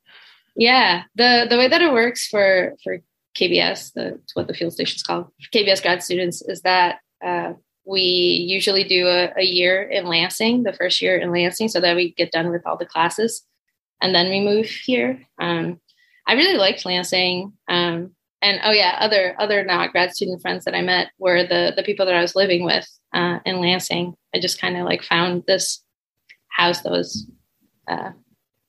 Yeah, 0.56 1.02
the 1.14 1.46
the 1.48 1.58
way 1.58 1.68
that 1.68 1.82
it 1.82 1.92
works 1.92 2.26
for 2.28 2.74
for 2.82 2.98
KBS, 3.38 3.92
that's 3.94 4.34
what 4.34 4.48
the 4.48 4.54
field 4.54 4.72
station's 4.72 5.02
called, 5.02 5.26
KBS 5.52 5.82
grad 5.82 6.02
students, 6.02 6.42
is 6.42 6.62
that 6.62 7.00
uh, 7.24 7.52
we 7.84 8.00
usually 8.00 8.84
do 8.84 9.06
a, 9.06 9.32
a, 9.36 9.44
year 9.44 9.82
in 9.82 10.06
Lansing, 10.06 10.62
the 10.62 10.72
first 10.72 11.00
year 11.02 11.16
in 11.18 11.30
Lansing, 11.30 11.68
so 11.68 11.80
that 11.80 11.96
we 11.96 12.12
get 12.12 12.32
done 12.32 12.50
with 12.50 12.66
all 12.66 12.76
the 12.76 12.86
classes, 12.86 13.42
and 14.00 14.14
then 14.14 14.28
we 14.30 14.40
move 14.40 14.66
here. 14.66 15.22
Um, 15.38 15.80
I 16.26 16.34
really 16.34 16.56
liked 16.56 16.84
Lansing, 16.84 17.52
um, 17.68 18.15
and 18.46 18.60
oh 18.64 18.70
yeah, 18.70 18.96
other 19.00 19.34
other 19.38 19.64
not 19.64 19.92
grad 19.92 20.14
student 20.14 20.40
friends 20.40 20.64
that 20.64 20.74
I 20.74 20.82
met 20.82 21.10
were 21.18 21.42
the 21.42 21.72
the 21.74 21.82
people 21.82 22.06
that 22.06 22.14
I 22.14 22.22
was 22.22 22.36
living 22.36 22.64
with 22.64 22.86
uh, 23.14 23.40
in 23.44 23.60
Lansing. 23.60 24.14
I 24.34 24.40
just 24.40 24.60
kind 24.60 24.76
of 24.76 24.84
like 24.84 25.02
found 25.02 25.44
this 25.46 25.82
house 26.48 26.82
that 26.82 26.92
was 26.92 27.26
uh, 27.88 28.10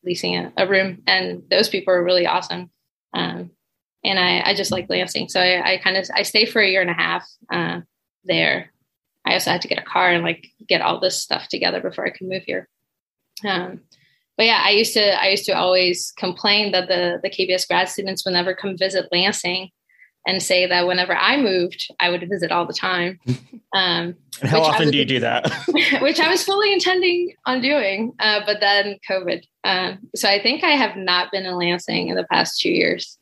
leasing 0.04 0.36
a, 0.36 0.54
a, 0.58 0.68
room, 0.68 1.04
and 1.08 1.44
those 1.50 1.70
people 1.70 1.94
were 1.94 2.04
really 2.04 2.28
awesome. 2.28 2.70
Um, 3.13 3.52
and 4.04 4.20
I, 4.20 4.42
I 4.52 4.56
just 4.56 4.72
like 4.72 4.90
Lansing, 4.90 5.30
so 5.30 5.40
I, 5.40 5.74
I 5.74 5.78
kind 5.78 5.98
of 5.98 6.06
I 6.13 6.24
stayed 6.24 6.50
for 6.50 6.62
a 6.62 6.70
year 6.70 6.82
and 6.82 6.90
a 6.90 6.94
half 6.94 7.28
uh, 7.52 7.82
there 8.26 8.72
I 9.28 9.34
also 9.34 9.52
had 9.52 9.62
to 9.63 9.68
get 9.68 9.80
a 9.80 9.84
car 9.84 10.10
and 10.12 10.24
like 10.24 10.48
get 10.68 10.82
all 10.82 11.00
this 11.00 11.22
stuff 11.22 11.50
together 11.50 11.82
before 11.82 12.06
I 12.06 12.12
could 12.12 12.28
move 12.28 12.44
here. 12.44 12.70
Um, 13.46 13.82
but 14.38 14.45
yeah, 14.45 14.62
I 14.63 14.69
used 14.69 14.93
to 14.93 15.21
I 15.21 15.30
used 15.30 15.45
to 15.45 15.54
always 15.54 16.13
complain 16.17 16.71
that 16.71 16.88
the 16.88 17.19
the 17.21 17.30
KBS 17.30 17.67
grad 17.67 17.89
students 17.89 18.23
would 18.23 18.34
never 18.34 18.54
come 18.54 18.78
visit 18.78 19.10
Lansing, 19.12 19.71
and 20.28 20.43
say 20.43 20.67
that 20.67 20.86
whenever 20.86 21.15
I 21.15 21.41
moved, 21.41 21.88
I 22.00 22.10
would 22.10 22.30
visit 22.30 22.52
all 22.52 22.65
the 22.65 22.73
time. 22.73 23.19
Um, 23.73 24.15
and 24.41 24.50
how 24.50 24.62
often 24.62 24.86
was, 24.86 24.91
do 24.91 24.97
you 24.97 25.06
do 25.06 25.19
that? 25.19 25.52
which 26.02 26.21
I 26.21 26.30
was 26.30 26.41
fully 26.41 26.71
intending 26.71 27.34
on 27.45 27.60
doing, 27.60 28.13
uh, 28.17 28.39
but 28.45 28.62
then 28.62 28.97
COVID. 29.08 29.43
Um, 29.65 30.00
so 30.15 30.30
I 30.30 30.41
think 30.41 30.63
I 30.63 30.69
have 30.69 30.95
not 30.95 31.32
been 31.32 31.45
in 31.45 31.54
Lansing 31.54 32.08
in 32.08 32.15
the 32.15 32.23
past 32.23 32.62
two 32.62 32.71
years. 32.71 33.19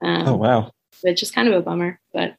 Um, 0.00 0.28
oh 0.28 0.36
wow! 0.36 0.70
Which 1.02 1.24
is 1.24 1.32
kind 1.32 1.48
of 1.48 1.54
a 1.54 1.60
bummer, 1.60 2.00
but 2.14 2.36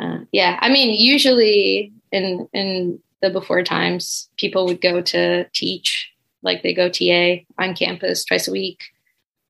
uh, 0.00 0.18
yeah, 0.32 0.58
I 0.60 0.68
mean, 0.68 0.94
usually 0.94 1.92
in 2.12 2.46
in 2.52 3.00
the 3.22 3.30
before 3.30 3.62
times, 3.62 4.28
people 4.36 4.66
would 4.66 4.82
go 4.82 5.00
to 5.00 5.48
teach, 5.54 6.12
like 6.44 6.62
they 6.62 6.74
go 6.74 6.88
TA 6.88 7.42
on 7.58 7.74
campus 7.74 8.24
twice 8.24 8.46
a 8.48 8.52
week. 8.52 8.84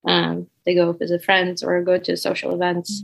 Um, 0.06 0.48
they 0.64 0.74
go 0.74 0.92
visit 0.92 1.24
friends 1.24 1.62
or 1.62 1.82
go 1.82 1.98
to 1.98 2.16
social 2.16 2.54
events. 2.54 3.02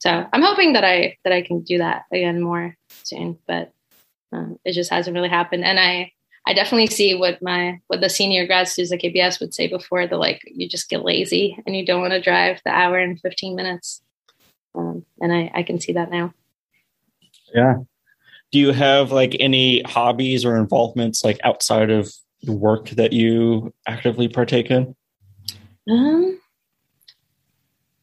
so 0.00 0.26
I'm 0.32 0.42
hoping 0.42 0.74
that 0.74 0.84
I 0.84 1.16
that 1.24 1.32
I 1.32 1.42
can 1.42 1.62
do 1.62 1.78
that 1.78 2.04
again 2.12 2.40
more 2.40 2.76
soon, 3.02 3.38
but 3.46 3.72
um, 4.32 4.58
it 4.64 4.72
just 4.72 4.90
hasn't 4.90 5.14
really 5.14 5.28
happened. 5.28 5.64
And 5.64 5.78
I 5.78 6.12
I 6.46 6.54
definitely 6.54 6.86
see 6.86 7.14
what 7.14 7.42
my 7.42 7.80
what 7.88 8.00
the 8.00 8.08
senior 8.08 8.46
grad 8.46 8.68
students 8.68 8.92
at 8.92 9.00
KBS 9.00 9.40
would 9.40 9.52
say 9.52 9.66
before 9.66 10.06
the 10.06 10.16
like 10.16 10.42
you 10.46 10.68
just 10.68 10.88
get 10.88 11.04
lazy 11.04 11.58
and 11.66 11.76
you 11.76 11.84
don't 11.84 12.00
want 12.00 12.12
to 12.12 12.20
drive 12.20 12.60
the 12.64 12.70
hour 12.70 12.98
and 12.98 13.20
15 13.20 13.56
minutes. 13.56 14.00
Um, 14.74 15.04
and 15.20 15.32
I, 15.32 15.50
I 15.54 15.62
can 15.62 15.80
see 15.80 15.92
that 15.92 16.10
now. 16.10 16.34
Yeah. 17.52 17.76
Do 18.52 18.58
you 18.58 18.72
have 18.72 19.10
like 19.10 19.36
any 19.40 19.82
hobbies 19.82 20.44
or 20.44 20.56
involvements 20.56 21.24
like 21.24 21.40
outside 21.42 21.90
of 21.90 22.12
work 22.48 22.90
that 22.90 23.12
you 23.12 23.72
actively 23.86 24.28
partake 24.28 24.70
in? 24.70 24.94
Um, 25.88 26.40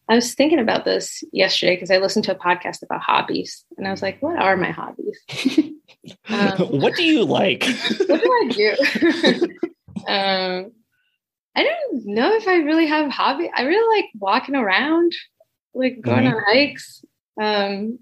I 0.09 0.15
was 0.15 0.33
thinking 0.35 0.59
about 0.59 0.85
this 0.85 1.23
yesterday 1.31 1.75
because 1.75 1.91
I 1.91 1.97
listened 1.97 2.25
to 2.25 2.35
a 2.35 2.39
podcast 2.39 2.83
about 2.83 3.01
hobbies, 3.01 3.65
and 3.77 3.87
I 3.87 3.91
was 3.91 4.01
like, 4.01 4.21
"What 4.21 4.37
are 4.37 4.57
my 4.57 4.71
hobbies? 4.71 5.19
um, 6.29 6.51
what 6.79 6.95
do 6.95 7.03
you 7.03 7.23
like? 7.23 7.63
what 8.07 8.21
do 8.21 8.29
I 8.29 8.49
do?" 8.51 9.47
um, 10.07 10.71
I 11.55 11.63
don't 11.63 12.05
know 12.05 12.33
if 12.33 12.47
I 12.47 12.55
really 12.57 12.87
have 12.87 13.11
hobby. 13.11 13.49
I 13.55 13.63
really 13.63 14.01
like 14.01 14.09
walking 14.15 14.55
around, 14.55 15.13
like 15.73 16.01
going 16.01 16.25
mm-hmm. 16.25 16.35
on 16.35 16.43
hikes, 16.47 17.05
um, 17.41 17.99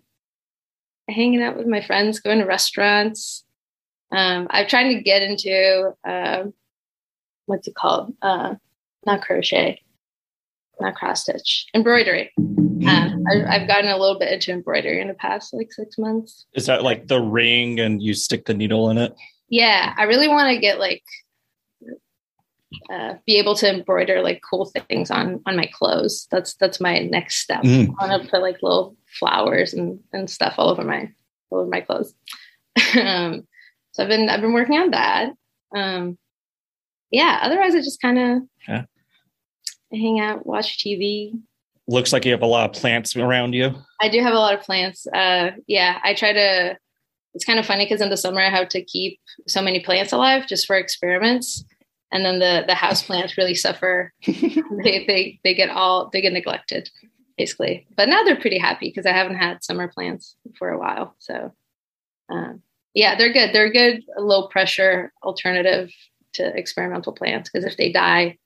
hanging 1.07 1.43
out 1.43 1.57
with 1.57 1.67
my 1.67 1.81
friends, 1.81 2.19
going 2.19 2.39
to 2.39 2.45
restaurants. 2.45 3.43
Um, 4.11 4.47
I'm 4.49 4.67
trying 4.67 4.95
to 4.95 5.03
get 5.03 5.21
into 5.21 5.93
uh, 6.07 6.43
what's 7.45 7.67
it 7.67 7.75
called? 7.75 8.13
Uh, 8.21 8.55
not 9.05 9.21
crochet 9.21 9.81
not 10.81 10.95
cross 10.95 11.21
stitch, 11.21 11.67
embroidery. 11.73 12.31
Um, 12.37 13.23
I, 13.29 13.43
I've 13.47 13.67
gotten 13.67 13.89
a 13.89 13.97
little 13.97 14.19
bit 14.19 14.33
into 14.33 14.51
embroidery 14.51 14.99
in 14.99 15.07
the 15.07 15.13
past 15.13 15.53
like 15.53 15.71
six 15.71 15.97
months. 15.97 16.45
Is 16.53 16.65
that 16.65 16.83
like 16.83 17.07
the 17.07 17.21
ring 17.21 17.79
and 17.79 18.01
you 18.01 18.13
stick 18.13 18.45
the 18.45 18.53
needle 18.53 18.89
in 18.89 18.97
it? 18.97 19.15
Yeah, 19.49 19.93
I 19.95 20.03
really 20.03 20.27
want 20.27 20.53
to 20.53 20.59
get 20.59 20.79
like 20.79 21.03
uh, 22.91 23.15
be 23.25 23.37
able 23.37 23.55
to 23.55 23.69
embroider 23.69 24.21
like 24.21 24.41
cool 24.49 24.65
things 24.65 25.11
on 25.11 25.41
on 25.45 25.55
my 25.55 25.69
clothes. 25.71 26.27
That's 26.31 26.55
that's 26.55 26.81
my 26.81 26.99
next 26.99 27.37
step. 27.37 27.61
Mm. 27.61 27.93
I 27.99 28.07
want 28.07 28.23
to 28.23 28.29
put 28.29 28.41
like 28.41 28.57
little 28.61 28.95
flowers 29.19 29.73
and 29.73 29.99
and 30.11 30.29
stuff 30.29 30.55
all 30.57 30.69
over 30.69 30.83
my 30.83 31.11
all 31.49 31.59
over 31.59 31.69
my 31.69 31.81
clothes. 31.81 32.13
um, 32.99 33.47
so 33.91 34.03
I've 34.03 34.09
been 34.09 34.29
I've 34.29 34.41
been 34.41 34.53
working 34.53 34.79
on 34.79 34.91
that. 34.91 35.31
Um, 35.75 36.17
yeah. 37.11 37.39
Otherwise, 37.41 37.75
I 37.75 37.79
just 37.79 38.01
kind 38.01 38.17
of 38.17 38.41
yeah 38.67 38.85
hang 39.91 40.19
out, 40.19 40.45
watch 40.45 40.77
TV. 40.77 41.33
Looks 41.87 42.13
like 42.13 42.25
you 42.25 42.31
have 42.31 42.41
a 42.41 42.47
lot 42.47 42.69
of 42.69 42.75
plants 42.79 43.15
around 43.15 43.53
you. 43.53 43.73
I 43.99 44.09
do 44.09 44.21
have 44.21 44.33
a 44.33 44.39
lot 44.39 44.53
of 44.53 44.61
plants. 44.61 45.05
Uh, 45.07 45.51
yeah, 45.67 45.99
I 46.03 46.13
try 46.13 46.33
to. 46.33 46.77
It's 47.33 47.45
kind 47.45 47.59
of 47.59 47.65
funny 47.65 47.85
because 47.85 48.01
in 48.01 48.09
the 48.09 48.17
summer 48.17 48.41
I 48.41 48.49
have 48.49 48.67
to 48.69 48.83
keep 48.83 49.19
so 49.47 49.61
many 49.61 49.79
plants 49.79 50.11
alive 50.11 50.47
just 50.47 50.67
for 50.67 50.75
experiments, 50.75 51.63
and 52.11 52.25
then 52.25 52.39
the 52.39 52.65
the 52.67 52.75
house 52.75 53.01
plants 53.01 53.37
really 53.37 53.55
suffer. 53.55 54.13
they 54.27 55.05
they 55.05 55.39
they 55.43 55.53
get 55.53 55.69
all 55.69 56.09
they 56.11 56.21
get 56.21 56.33
neglected 56.33 56.89
basically. 57.37 57.87
But 57.95 58.09
now 58.09 58.23
they're 58.23 58.39
pretty 58.39 58.59
happy 58.59 58.89
because 58.89 59.05
I 59.05 59.13
haven't 59.13 59.37
had 59.37 59.63
summer 59.63 59.87
plants 59.87 60.35
for 60.59 60.69
a 60.69 60.77
while. 60.77 61.15
So, 61.19 61.53
um, 62.29 62.61
yeah, 62.93 63.15
they're 63.15 63.33
good. 63.33 63.53
They're 63.53 63.67
a 63.67 63.71
good 63.71 64.03
low 64.17 64.47
pressure 64.47 65.13
alternative 65.23 65.91
to 66.33 66.57
experimental 66.57 67.13
plants 67.13 67.49
because 67.49 67.65
if 67.65 67.77
they 67.77 67.91
die, 67.91 68.37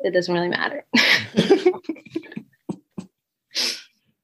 it 0.00 0.12
doesn't 0.12 0.32
really 0.32 0.48
matter. 0.48 0.84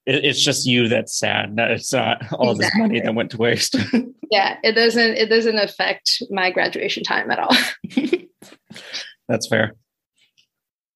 it's 0.07 0.43
just 0.43 0.67
you 0.67 0.89
that's 0.89 1.17
sad. 1.17 1.55
It's 1.59 1.93
not 1.93 2.33
all 2.33 2.53
exactly. 2.53 2.57
this 2.57 2.73
money 2.77 3.01
that 3.01 3.15
went 3.15 3.31
to 3.33 3.39
waste. 3.39 3.77
yeah, 4.31 4.59
it 4.63 4.73
doesn't. 4.73 5.17
It 5.17 5.29
doesn't 5.29 5.59
affect 5.59 6.23
my 6.31 6.51
graduation 6.51 7.05
time 7.05 7.31
at 7.31 7.39
all. 7.39 7.57
that's 9.29 9.49
fair. 9.49 9.75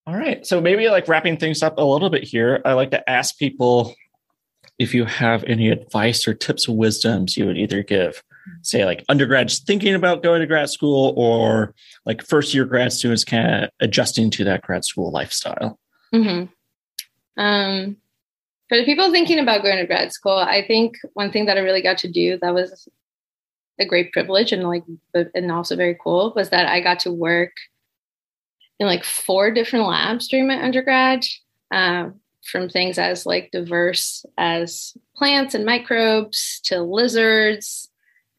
All 0.06 0.16
right, 0.16 0.46
so 0.46 0.60
maybe 0.60 0.88
like 0.88 1.08
wrapping 1.08 1.36
things 1.36 1.64
up 1.64 1.78
a 1.78 1.82
little 1.82 2.10
bit 2.10 2.22
here, 2.22 2.62
I 2.64 2.74
like 2.74 2.92
to 2.92 3.10
ask 3.10 3.36
people 3.38 3.92
if 4.78 4.94
you 4.94 5.04
have 5.04 5.42
any 5.44 5.68
advice 5.68 6.28
or 6.28 6.34
tips 6.34 6.68
or 6.68 6.76
wisdoms 6.76 7.36
you 7.36 7.46
would 7.46 7.58
either 7.58 7.82
give 7.82 8.22
say 8.62 8.84
like 8.84 9.04
undergrads 9.08 9.60
thinking 9.60 9.94
about 9.94 10.22
going 10.22 10.40
to 10.40 10.46
grad 10.46 10.70
school 10.70 11.14
or 11.16 11.74
like 12.04 12.22
first 12.22 12.54
year 12.54 12.64
grad 12.64 12.92
students 12.92 13.24
kind 13.24 13.64
of 13.64 13.70
adjusting 13.80 14.30
to 14.30 14.44
that 14.44 14.62
grad 14.62 14.84
school 14.84 15.10
lifestyle 15.10 15.78
mm-hmm. 16.14 16.46
um, 17.42 17.96
for 18.68 18.76
the 18.78 18.84
people 18.84 19.10
thinking 19.10 19.38
about 19.38 19.62
going 19.62 19.78
to 19.78 19.86
grad 19.86 20.12
school 20.12 20.36
i 20.36 20.64
think 20.66 20.96
one 21.14 21.30
thing 21.30 21.46
that 21.46 21.56
i 21.56 21.60
really 21.60 21.82
got 21.82 21.98
to 21.98 22.10
do 22.10 22.38
that 22.40 22.54
was 22.54 22.88
a 23.78 23.84
great 23.84 24.12
privilege 24.12 24.52
and 24.52 24.64
like 24.64 24.84
and 25.34 25.52
also 25.52 25.76
very 25.76 25.96
cool 26.02 26.32
was 26.34 26.50
that 26.50 26.66
i 26.66 26.80
got 26.80 27.00
to 27.00 27.12
work 27.12 27.52
in 28.78 28.86
like 28.86 29.04
four 29.04 29.50
different 29.50 29.86
labs 29.86 30.28
during 30.28 30.46
my 30.46 30.62
undergrad 30.62 31.24
um, 31.70 32.20
from 32.44 32.68
things 32.68 32.98
as 32.98 33.26
like 33.26 33.50
diverse 33.50 34.24
as 34.38 34.96
plants 35.16 35.54
and 35.54 35.64
microbes 35.64 36.60
to 36.64 36.80
lizards 36.80 37.88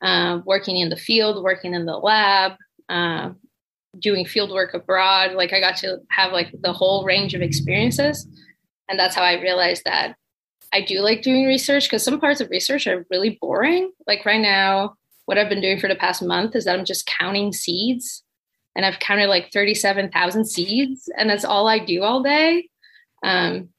uh, 0.01 0.41
working 0.45 0.77
in 0.77 0.89
the 0.89 0.95
field, 0.95 1.43
working 1.43 1.73
in 1.73 1.86
the 1.86 1.97
lab, 1.97 2.53
uh, 2.89 3.31
doing 3.99 4.25
field 4.25 4.51
work 4.51 4.73
abroad. 4.73 5.33
Like 5.33 5.53
I 5.53 5.60
got 5.60 5.77
to 5.77 5.99
have 6.10 6.31
like 6.31 6.53
the 6.62 6.73
whole 6.73 7.03
range 7.03 7.33
of 7.33 7.41
experiences. 7.41 8.27
And 8.89 8.99
that's 8.99 9.15
how 9.15 9.23
I 9.23 9.41
realized 9.41 9.83
that 9.86 10.15
I 10.73 10.81
do 10.81 10.99
like 10.99 11.21
doing 11.21 11.45
research 11.45 11.86
because 11.86 12.03
some 12.03 12.19
parts 12.19 12.41
of 12.41 12.49
research 12.49 12.88
are 12.88 13.05
really 13.10 13.38
boring. 13.41 13.91
Like 14.05 14.25
right 14.25 14.41
now, 14.41 14.95
what 15.25 15.38
I've 15.38 15.49
been 15.49 15.62
doing 15.62 15.79
for 15.79 15.88
the 15.88 15.95
past 15.95 16.21
month 16.21 16.55
is 16.55 16.65
that 16.65 16.77
I'm 16.77 16.86
just 16.86 17.05
counting 17.05 17.53
seeds. 17.53 18.23
And 18.75 18.86
I've 18.86 18.99
counted 18.99 19.27
like 19.27 19.51
37,000 19.51 20.45
seeds, 20.45 21.10
and 21.17 21.27
that's 21.27 21.43
all 21.43 21.67
I 21.67 21.83
do 21.83 22.03
all 22.03 22.21
day. 22.21 22.69
Um, 23.23 23.69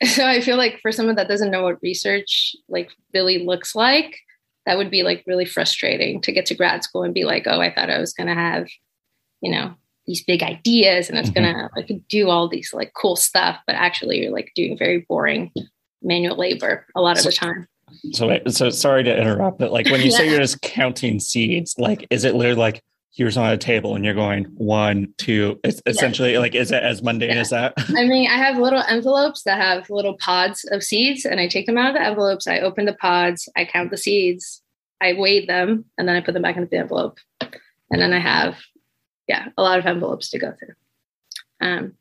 so 0.04 0.26
I 0.26 0.40
feel 0.40 0.56
like 0.56 0.80
for 0.80 0.90
someone 0.90 1.16
that 1.16 1.28
doesn't 1.28 1.50
know 1.50 1.62
what 1.62 1.82
research 1.82 2.56
like 2.68 2.90
really 3.12 3.44
looks 3.44 3.74
like, 3.74 4.18
that 4.66 4.76
would 4.76 4.90
be 4.90 5.02
like 5.02 5.24
really 5.26 5.44
frustrating 5.44 6.20
to 6.20 6.32
get 6.32 6.46
to 6.46 6.54
grad 6.54 6.82
school 6.82 7.04
and 7.04 7.14
be 7.14 7.24
like, 7.24 7.44
oh, 7.46 7.60
I 7.60 7.72
thought 7.72 7.88
I 7.88 7.98
was 7.98 8.12
going 8.12 8.26
to 8.26 8.34
have, 8.34 8.68
you 9.40 9.50
know, 9.50 9.74
these 10.06 10.22
big 10.24 10.42
ideas 10.42 11.08
and 11.08 11.18
it's 11.18 11.30
mm-hmm. 11.30 11.42
going 11.44 11.54
to 11.54 11.70
like 11.74 12.08
do 12.08 12.28
all 12.28 12.48
these 12.48 12.72
like 12.74 12.92
cool 12.94 13.16
stuff, 13.16 13.58
but 13.66 13.76
actually 13.76 14.20
you're 14.20 14.32
like 14.32 14.52
doing 14.54 14.76
very 14.76 15.06
boring 15.08 15.52
manual 16.02 16.36
labor 16.36 16.86
a 16.94 17.00
lot 17.00 17.16
of 17.18 17.24
the 17.24 17.32
time. 17.32 17.66
So, 18.12 18.38
so 18.48 18.70
sorry 18.70 19.04
to 19.04 19.16
interrupt, 19.16 19.58
but 19.58 19.72
like 19.72 19.88
when 19.88 20.00
you 20.00 20.06
yeah. 20.10 20.16
say 20.16 20.28
you're 20.28 20.40
just 20.40 20.60
counting 20.60 21.20
seeds, 21.20 21.76
like, 21.78 22.06
is 22.10 22.24
it 22.24 22.34
literally 22.34 22.58
like 22.58 22.82
here's 23.16 23.38
on 23.38 23.50
a 23.50 23.56
table 23.56 23.96
and 23.96 24.04
you're 24.04 24.12
going 24.12 24.44
one, 24.56 25.12
two, 25.16 25.58
it's 25.64 25.80
essentially 25.86 26.34
yeah. 26.34 26.38
like, 26.38 26.54
is 26.54 26.70
it 26.70 26.82
as 26.82 27.02
mundane 27.02 27.30
yeah. 27.30 27.40
as 27.40 27.48
that? 27.48 27.72
I 27.96 28.04
mean, 28.04 28.30
I 28.30 28.36
have 28.36 28.58
little 28.58 28.82
envelopes 28.82 29.42
that 29.44 29.58
have 29.58 29.88
little 29.88 30.18
pods 30.18 30.66
of 30.70 30.82
seeds 30.82 31.24
and 31.24 31.40
I 31.40 31.48
take 31.48 31.64
them 31.64 31.78
out 31.78 31.88
of 31.88 31.94
the 31.94 32.02
envelopes. 32.02 32.46
I 32.46 32.60
open 32.60 32.84
the 32.84 32.92
pods, 32.92 33.48
I 33.56 33.64
count 33.64 33.90
the 33.90 33.96
seeds, 33.96 34.62
I 35.00 35.14
weigh 35.14 35.46
them, 35.46 35.86
and 35.96 36.06
then 36.06 36.14
I 36.14 36.20
put 36.20 36.34
them 36.34 36.42
back 36.42 36.56
into 36.56 36.68
the 36.68 36.76
envelope. 36.76 37.18
And 37.40 38.02
then 38.02 38.12
I 38.12 38.18
have, 38.18 38.58
yeah, 39.26 39.48
a 39.56 39.62
lot 39.62 39.78
of 39.78 39.86
envelopes 39.86 40.28
to 40.30 40.38
go 40.38 40.52
through. 40.52 40.74
Um, 41.66 41.94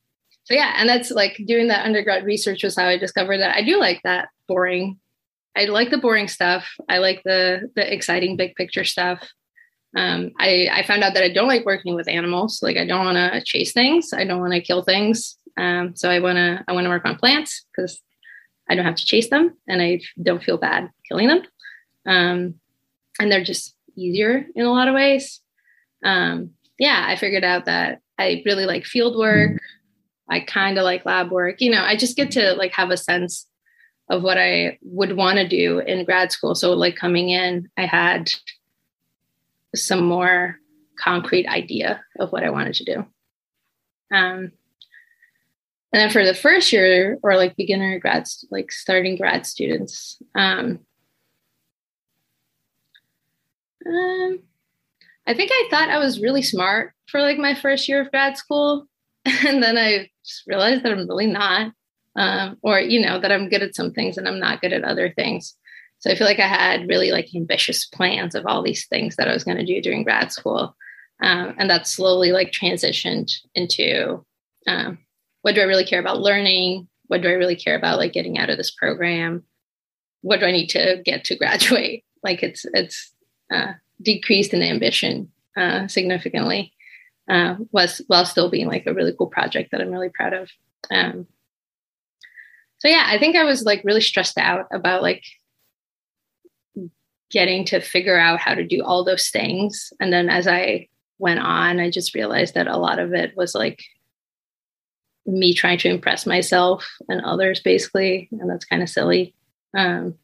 so 0.43 0.54
yeah, 0.54 0.73
and 0.75 0.89
that's 0.89 1.12
like 1.12 1.41
doing 1.47 1.69
that 1.69 1.86
undergrad 1.86 2.25
research 2.25 2.62
was 2.62 2.75
how 2.75 2.88
I 2.88 2.97
discovered 2.97 3.38
that 3.38 3.56
I 3.56 3.63
do 3.63 3.80
like 3.80 4.01
that 4.04 4.30
boring. 4.49 4.99
I 5.56 5.65
like 5.65 5.91
the 5.91 5.97
boring 5.97 6.28
stuff. 6.28 6.67
I 6.89 6.97
like 6.97 7.23
the 7.23 7.71
the 7.75 7.93
exciting 7.93 8.36
big 8.36 8.56
picture 8.56 8.84
stuff. 8.84 9.28
Um, 9.95 10.31
I, 10.39 10.67
I 10.71 10.84
found 10.84 11.03
out 11.03 11.13
that 11.13 11.23
I 11.23 11.31
don't 11.31 11.47
like 11.47 11.65
working 11.65 11.95
with 11.95 12.10
animals. 12.10 12.60
Like 12.62 12.77
I 12.77 12.86
don't 12.86 13.05
want 13.05 13.17
to 13.17 13.41
chase 13.43 13.71
things. 13.71 14.12
I 14.13 14.25
don't 14.25 14.41
want 14.41 14.53
to 14.53 14.62
kill 14.62 14.84
things. 14.84 15.38
Um, 15.58 15.95
so 15.95 16.10
I 16.10 16.19
want 16.19 16.36
to 16.36 16.63
I 16.67 16.73
want 16.73 16.86
to 16.86 16.89
work 16.89 17.05
on 17.05 17.15
plants 17.15 17.65
because 17.71 18.01
I 18.69 18.75
don't 18.75 18.86
have 18.86 18.95
to 18.95 19.05
chase 19.05 19.29
them 19.29 19.55
and 19.67 19.81
I 19.81 20.01
don't 20.21 20.43
feel 20.43 20.58
bad 20.58 20.89
killing 21.08 21.27
them. 21.27 21.43
Um, 22.05 22.55
and 23.19 23.31
they're 23.31 23.43
just 23.43 23.75
easier 23.95 24.45
in 24.55 24.65
a 24.65 24.71
lot 24.71 24.88
of 24.88 24.95
ways. 24.95 25.39
Um, 26.03 26.51
yeah, 26.77 27.05
I 27.08 27.15
figured 27.15 27.43
out 27.43 27.65
that 27.65 28.01
I 28.17 28.43
really 28.45 28.65
like 28.65 28.86
field 28.86 29.17
work. 29.17 29.62
I 30.29 30.41
kind 30.41 30.77
of 30.77 30.84
like 30.84 31.05
lab 31.05 31.31
work. 31.31 31.62
You 31.62 31.71
know, 31.71 31.84
I 31.84 31.95
just 31.95 32.17
get 32.17 32.31
to 32.31 32.53
like 32.53 32.73
have 32.73 32.89
a 32.89 32.97
sense 32.97 33.47
of 34.10 34.23
what 34.23 34.38
I 34.38 34.77
would 34.81 35.15
want 35.15 35.38
to 35.38 35.47
do 35.47 35.79
in 35.79 36.05
grad 36.05 36.31
school. 36.31 36.53
So 36.53 36.73
like 36.73 36.95
coming 36.95 37.29
in, 37.29 37.69
I 37.77 37.86
had 37.86 38.29
some 39.76 40.06
more 40.06 40.60
concrete 41.00 41.48
idea 41.48 42.04
of 42.20 42.32
what 42.32 42.44
I 42.44 42.50
wanted 42.50 42.76
to 42.76 42.86
do. 42.86 42.98
Um, 44.16 44.52
and 45.92 46.02
then 46.02 46.10
for 46.10 46.26
the 46.26 46.34
first 46.34 46.72
year 46.74 47.18
or 47.24 47.36
like 47.38 47.56
beginner 47.56 48.00
grads, 48.00 48.46
like 48.52 48.72
starting 48.72 49.16
grad 49.18 49.46
students, 49.46 50.22
um, 50.36 50.80
um, 53.88 54.40
I 55.28 55.34
think 55.34 55.52
I 55.54 55.68
thought 55.70 55.90
I 55.90 55.98
was 56.00 56.20
really 56.22 56.42
smart 56.42 56.94
for 57.08 57.22
like 57.22 57.38
my 57.38 57.56
first 57.56 57.88
year 57.88 58.02
of 58.02 58.12
grad 58.12 58.38
school. 58.38 58.88
And 59.48 59.62
then 59.64 59.78
I 59.78 60.10
just 60.24 60.44
realized 60.48 60.84
that 60.84 60.92
I'm 60.92 61.08
really 61.08 61.28
not. 61.28 61.72
um, 62.16 62.58
or 62.62 62.80
you 62.80 63.00
know 63.02 63.20
that 63.20 63.32
I'm 63.32 63.50
good 63.50 63.62
at 63.62 63.76
some 63.76 63.92
things 63.92 64.18
and 64.18 64.28
I'm 64.28 64.40
not 64.40 64.62
good 64.62 64.74
at 64.74 64.84
other 64.84 65.12
things. 65.12 65.56
So 66.06 66.12
I 66.12 66.15
feel 66.15 66.28
like 66.28 66.39
I 66.39 66.48
had 66.48 66.88
really 66.88 67.12
like 67.12 67.34
ambitious 67.36 67.88
plans 67.88 68.36
of 68.36 68.46
all 68.46 68.62
these 68.62 68.86
things 68.86 69.15
that 69.15 69.28
I 69.28 69.34
was 69.34 69.44
going 69.44 69.58
to 69.58 69.65
do 69.65 69.82
during 69.82 70.04
grad 70.04 70.32
school, 70.32 70.76
um, 71.20 71.56
and 71.58 71.68
that 71.72 71.88
slowly 71.88 72.32
like 72.32 72.52
transitioned 72.52 73.32
into 73.56 74.24
um, 74.68 75.00
what 75.41 75.56
do 75.56 75.62
I 75.62 75.65
really 75.65 75.84
care 75.84 76.00
about 76.00 76.20
learning? 76.20 76.88
What 77.08 77.24
do 77.24 77.28
I 77.28 77.32
really 77.32 77.56
care 77.56 77.76
about 77.76 77.98
like 77.98 78.13
getting 78.13 78.38
out 78.38 78.52
of 78.52 78.58
this 78.58 78.70
program? 78.70 79.46
What 80.22 80.39
do 80.39 80.46
I 80.46 80.52
need 80.52 80.68
to 80.70 81.02
get 81.04 81.24
to 81.26 81.36
graduate? 81.36 82.04
Like 82.24 82.41
it's 82.41 82.65
it's 82.74 83.13
uh, 83.54 83.74
decreased 84.02 84.56
in 84.56 84.63
ambition 84.63 85.32
uh, 85.56 85.88
significantly, 85.88 86.74
uh, 87.30 87.54
was 87.72 88.02
while 88.08 88.26
still 88.26 88.50
being 88.50 88.65
like 88.65 88.88
a 88.88 88.96
really 88.96 89.13
cool 89.15 89.28
project 89.28 89.70
that 89.70 89.80
I'm 89.80 89.91
really 89.91 90.10
proud 90.10 90.34
of. 90.34 90.50
Um, 90.89 91.28
so 92.80 92.88
yeah, 92.88 93.04
I 93.06 93.20
think 93.20 93.36
I 93.36 93.44
was 93.44 93.62
like 93.62 93.84
really 93.84 94.02
stressed 94.02 94.39
out 94.39 94.65
about 94.72 95.04
like 95.04 95.22
getting 97.36 97.65
to 97.65 97.82
figure 97.82 98.17
out 98.17 98.39
how 98.39 98.54
to 98.54 98.63
do 98.65 98.82
all 98.82 99.04
those 99.04 99.28
things. 99.28 99.91
And 100.00 100.13
then 100.13 100.30
as 100.30 100.48
I 100.48 100.88
went 101.19 101.41
on, 101.41 101.82
I 101.82 101.91
just 101.91 102.15
realized 102.15 102.54
that 102.54 102.67
a 102.67 102.78
lot 102.78 102.98
of 102.98 103.13
it 103.13 103.36
was 103.36 103.54
like 103.54 103.84
me 105.26 105.54
trying 105.54 105.78
to 105.80 105.89
impress 105.89 106.26
myself 106.26 106.88
and 107.10 107.19
others, 107.26 107.60
basically. 107.60 108.30
And 108.32 108.50
that's 108.50 108.63
kind 108.63 108.82
of 108.82 108.88
silly. 108.88 109.36
Um, 109.78 110.15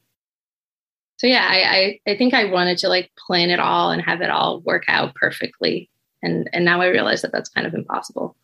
so 1.17 1.27
yeah, 1.27 1.45
I, 1.45 1.99
I, 2.07 2.11
I 2.11 2.17
think 2.17 2.33
I 2.33 2.45
wanted 2.45 2.77
to 2.77 2.87
like 2.87 3.11
plan 3.27 3.49
it 3.49 3.59
all 3.59 3.91
and 3.91 4.01
have 4.01 4.21
it 4.21 4.29
all 4.29 4.61
work 4.61 4.85
out 4.87 5.13
perfectly. 5.15 5.89
And 6.23 6.49
and 6.53 6.63
now 6.63 6.79
I 6.79 6.87
realize 6.87 7.23
that 7.23 7.33
that's 7.33 7.49
kind 7.49 7.67
of 7.67 7.73
impossible. 7.73 8.37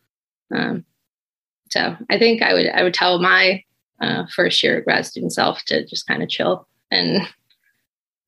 Um, 0.54 0.84
so 1.70 1.96
I 2.10 2.20
think 2.20 2.42
I 2.42 2.54
would 2.54 2.68
I 2.68 2.84
would 2.84 2.94
tell 2.94 3.18
my 3.20 3.64
uh, 4.02 4.26
first 4.36 4.62
year 4.62 4.82
grad 4.82 5.06
student 5.06 5.32
self 5.32 5.64
to 5.68 5.86
just 5.86 6.06
kind 6.06 6.22
of 6.22 6.28
chill 6.28 6.68
and 6.92 7.26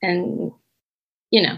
and 0.01 0.51
you 1.31 1.41
know 1.41 1.57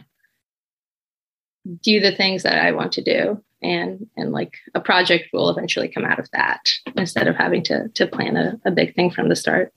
do 1.83 1.99
the 1.99 2.11
things 2.11 2.43
that 2.43 2.57
I 2.57 2.71
want 2.71 2.91
to 2.93 3.03
do 3.03 3.43
and 3.61 4.07
and 4.17 4.31
like 4.31 4.57
a 4.73 4.81
project 4.81 5.29
will 5.33 5.49
eventually 5.49 5.87
come 5.87 6.05
out 6.05 6.19
of 6.19 6.29
that 6.31 6.61
instead 6.95 7.27
of 7.27 7.35
having 7.35 7.63
to 7.63 7.87
to 7.89 8.07
plan 8.07 8.35
a, 8.35 8.59
a 8.65 8.71
big 8.71 8.95
thing 8.95 9.11
from 9.11 9.29
the 9.29 9.35
start. 9.35 9.73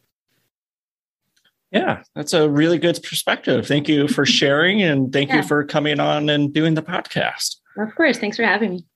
Yeah, 1.70 2.03
that's 2.14 2.33
a 2.33 2.48
really 2.48 2.79
good 2.79 3.00
perspective. 3.03 3.66
Thank 3.66 3.88
you 3.88 4.07
for 4.07 4.24
sharing 4.40 4.83
and 4.83 5.12
thank 5.12 5.31
yeah. 5.31 5.38
you 5.38 5.42
for 5.42 5.64
coming 5.64 5.98
on 5.98 6.29
and 6.29 6.53
doing 6.53 6.74
the 6.74 6.83
podcast. 6.83 7.57
Of 7.77 7.94
course. 7.96 8.18
Thanks 8.18 8.37
for 8.37 8.44
having 8.44 8.70
me. 8.70 8.87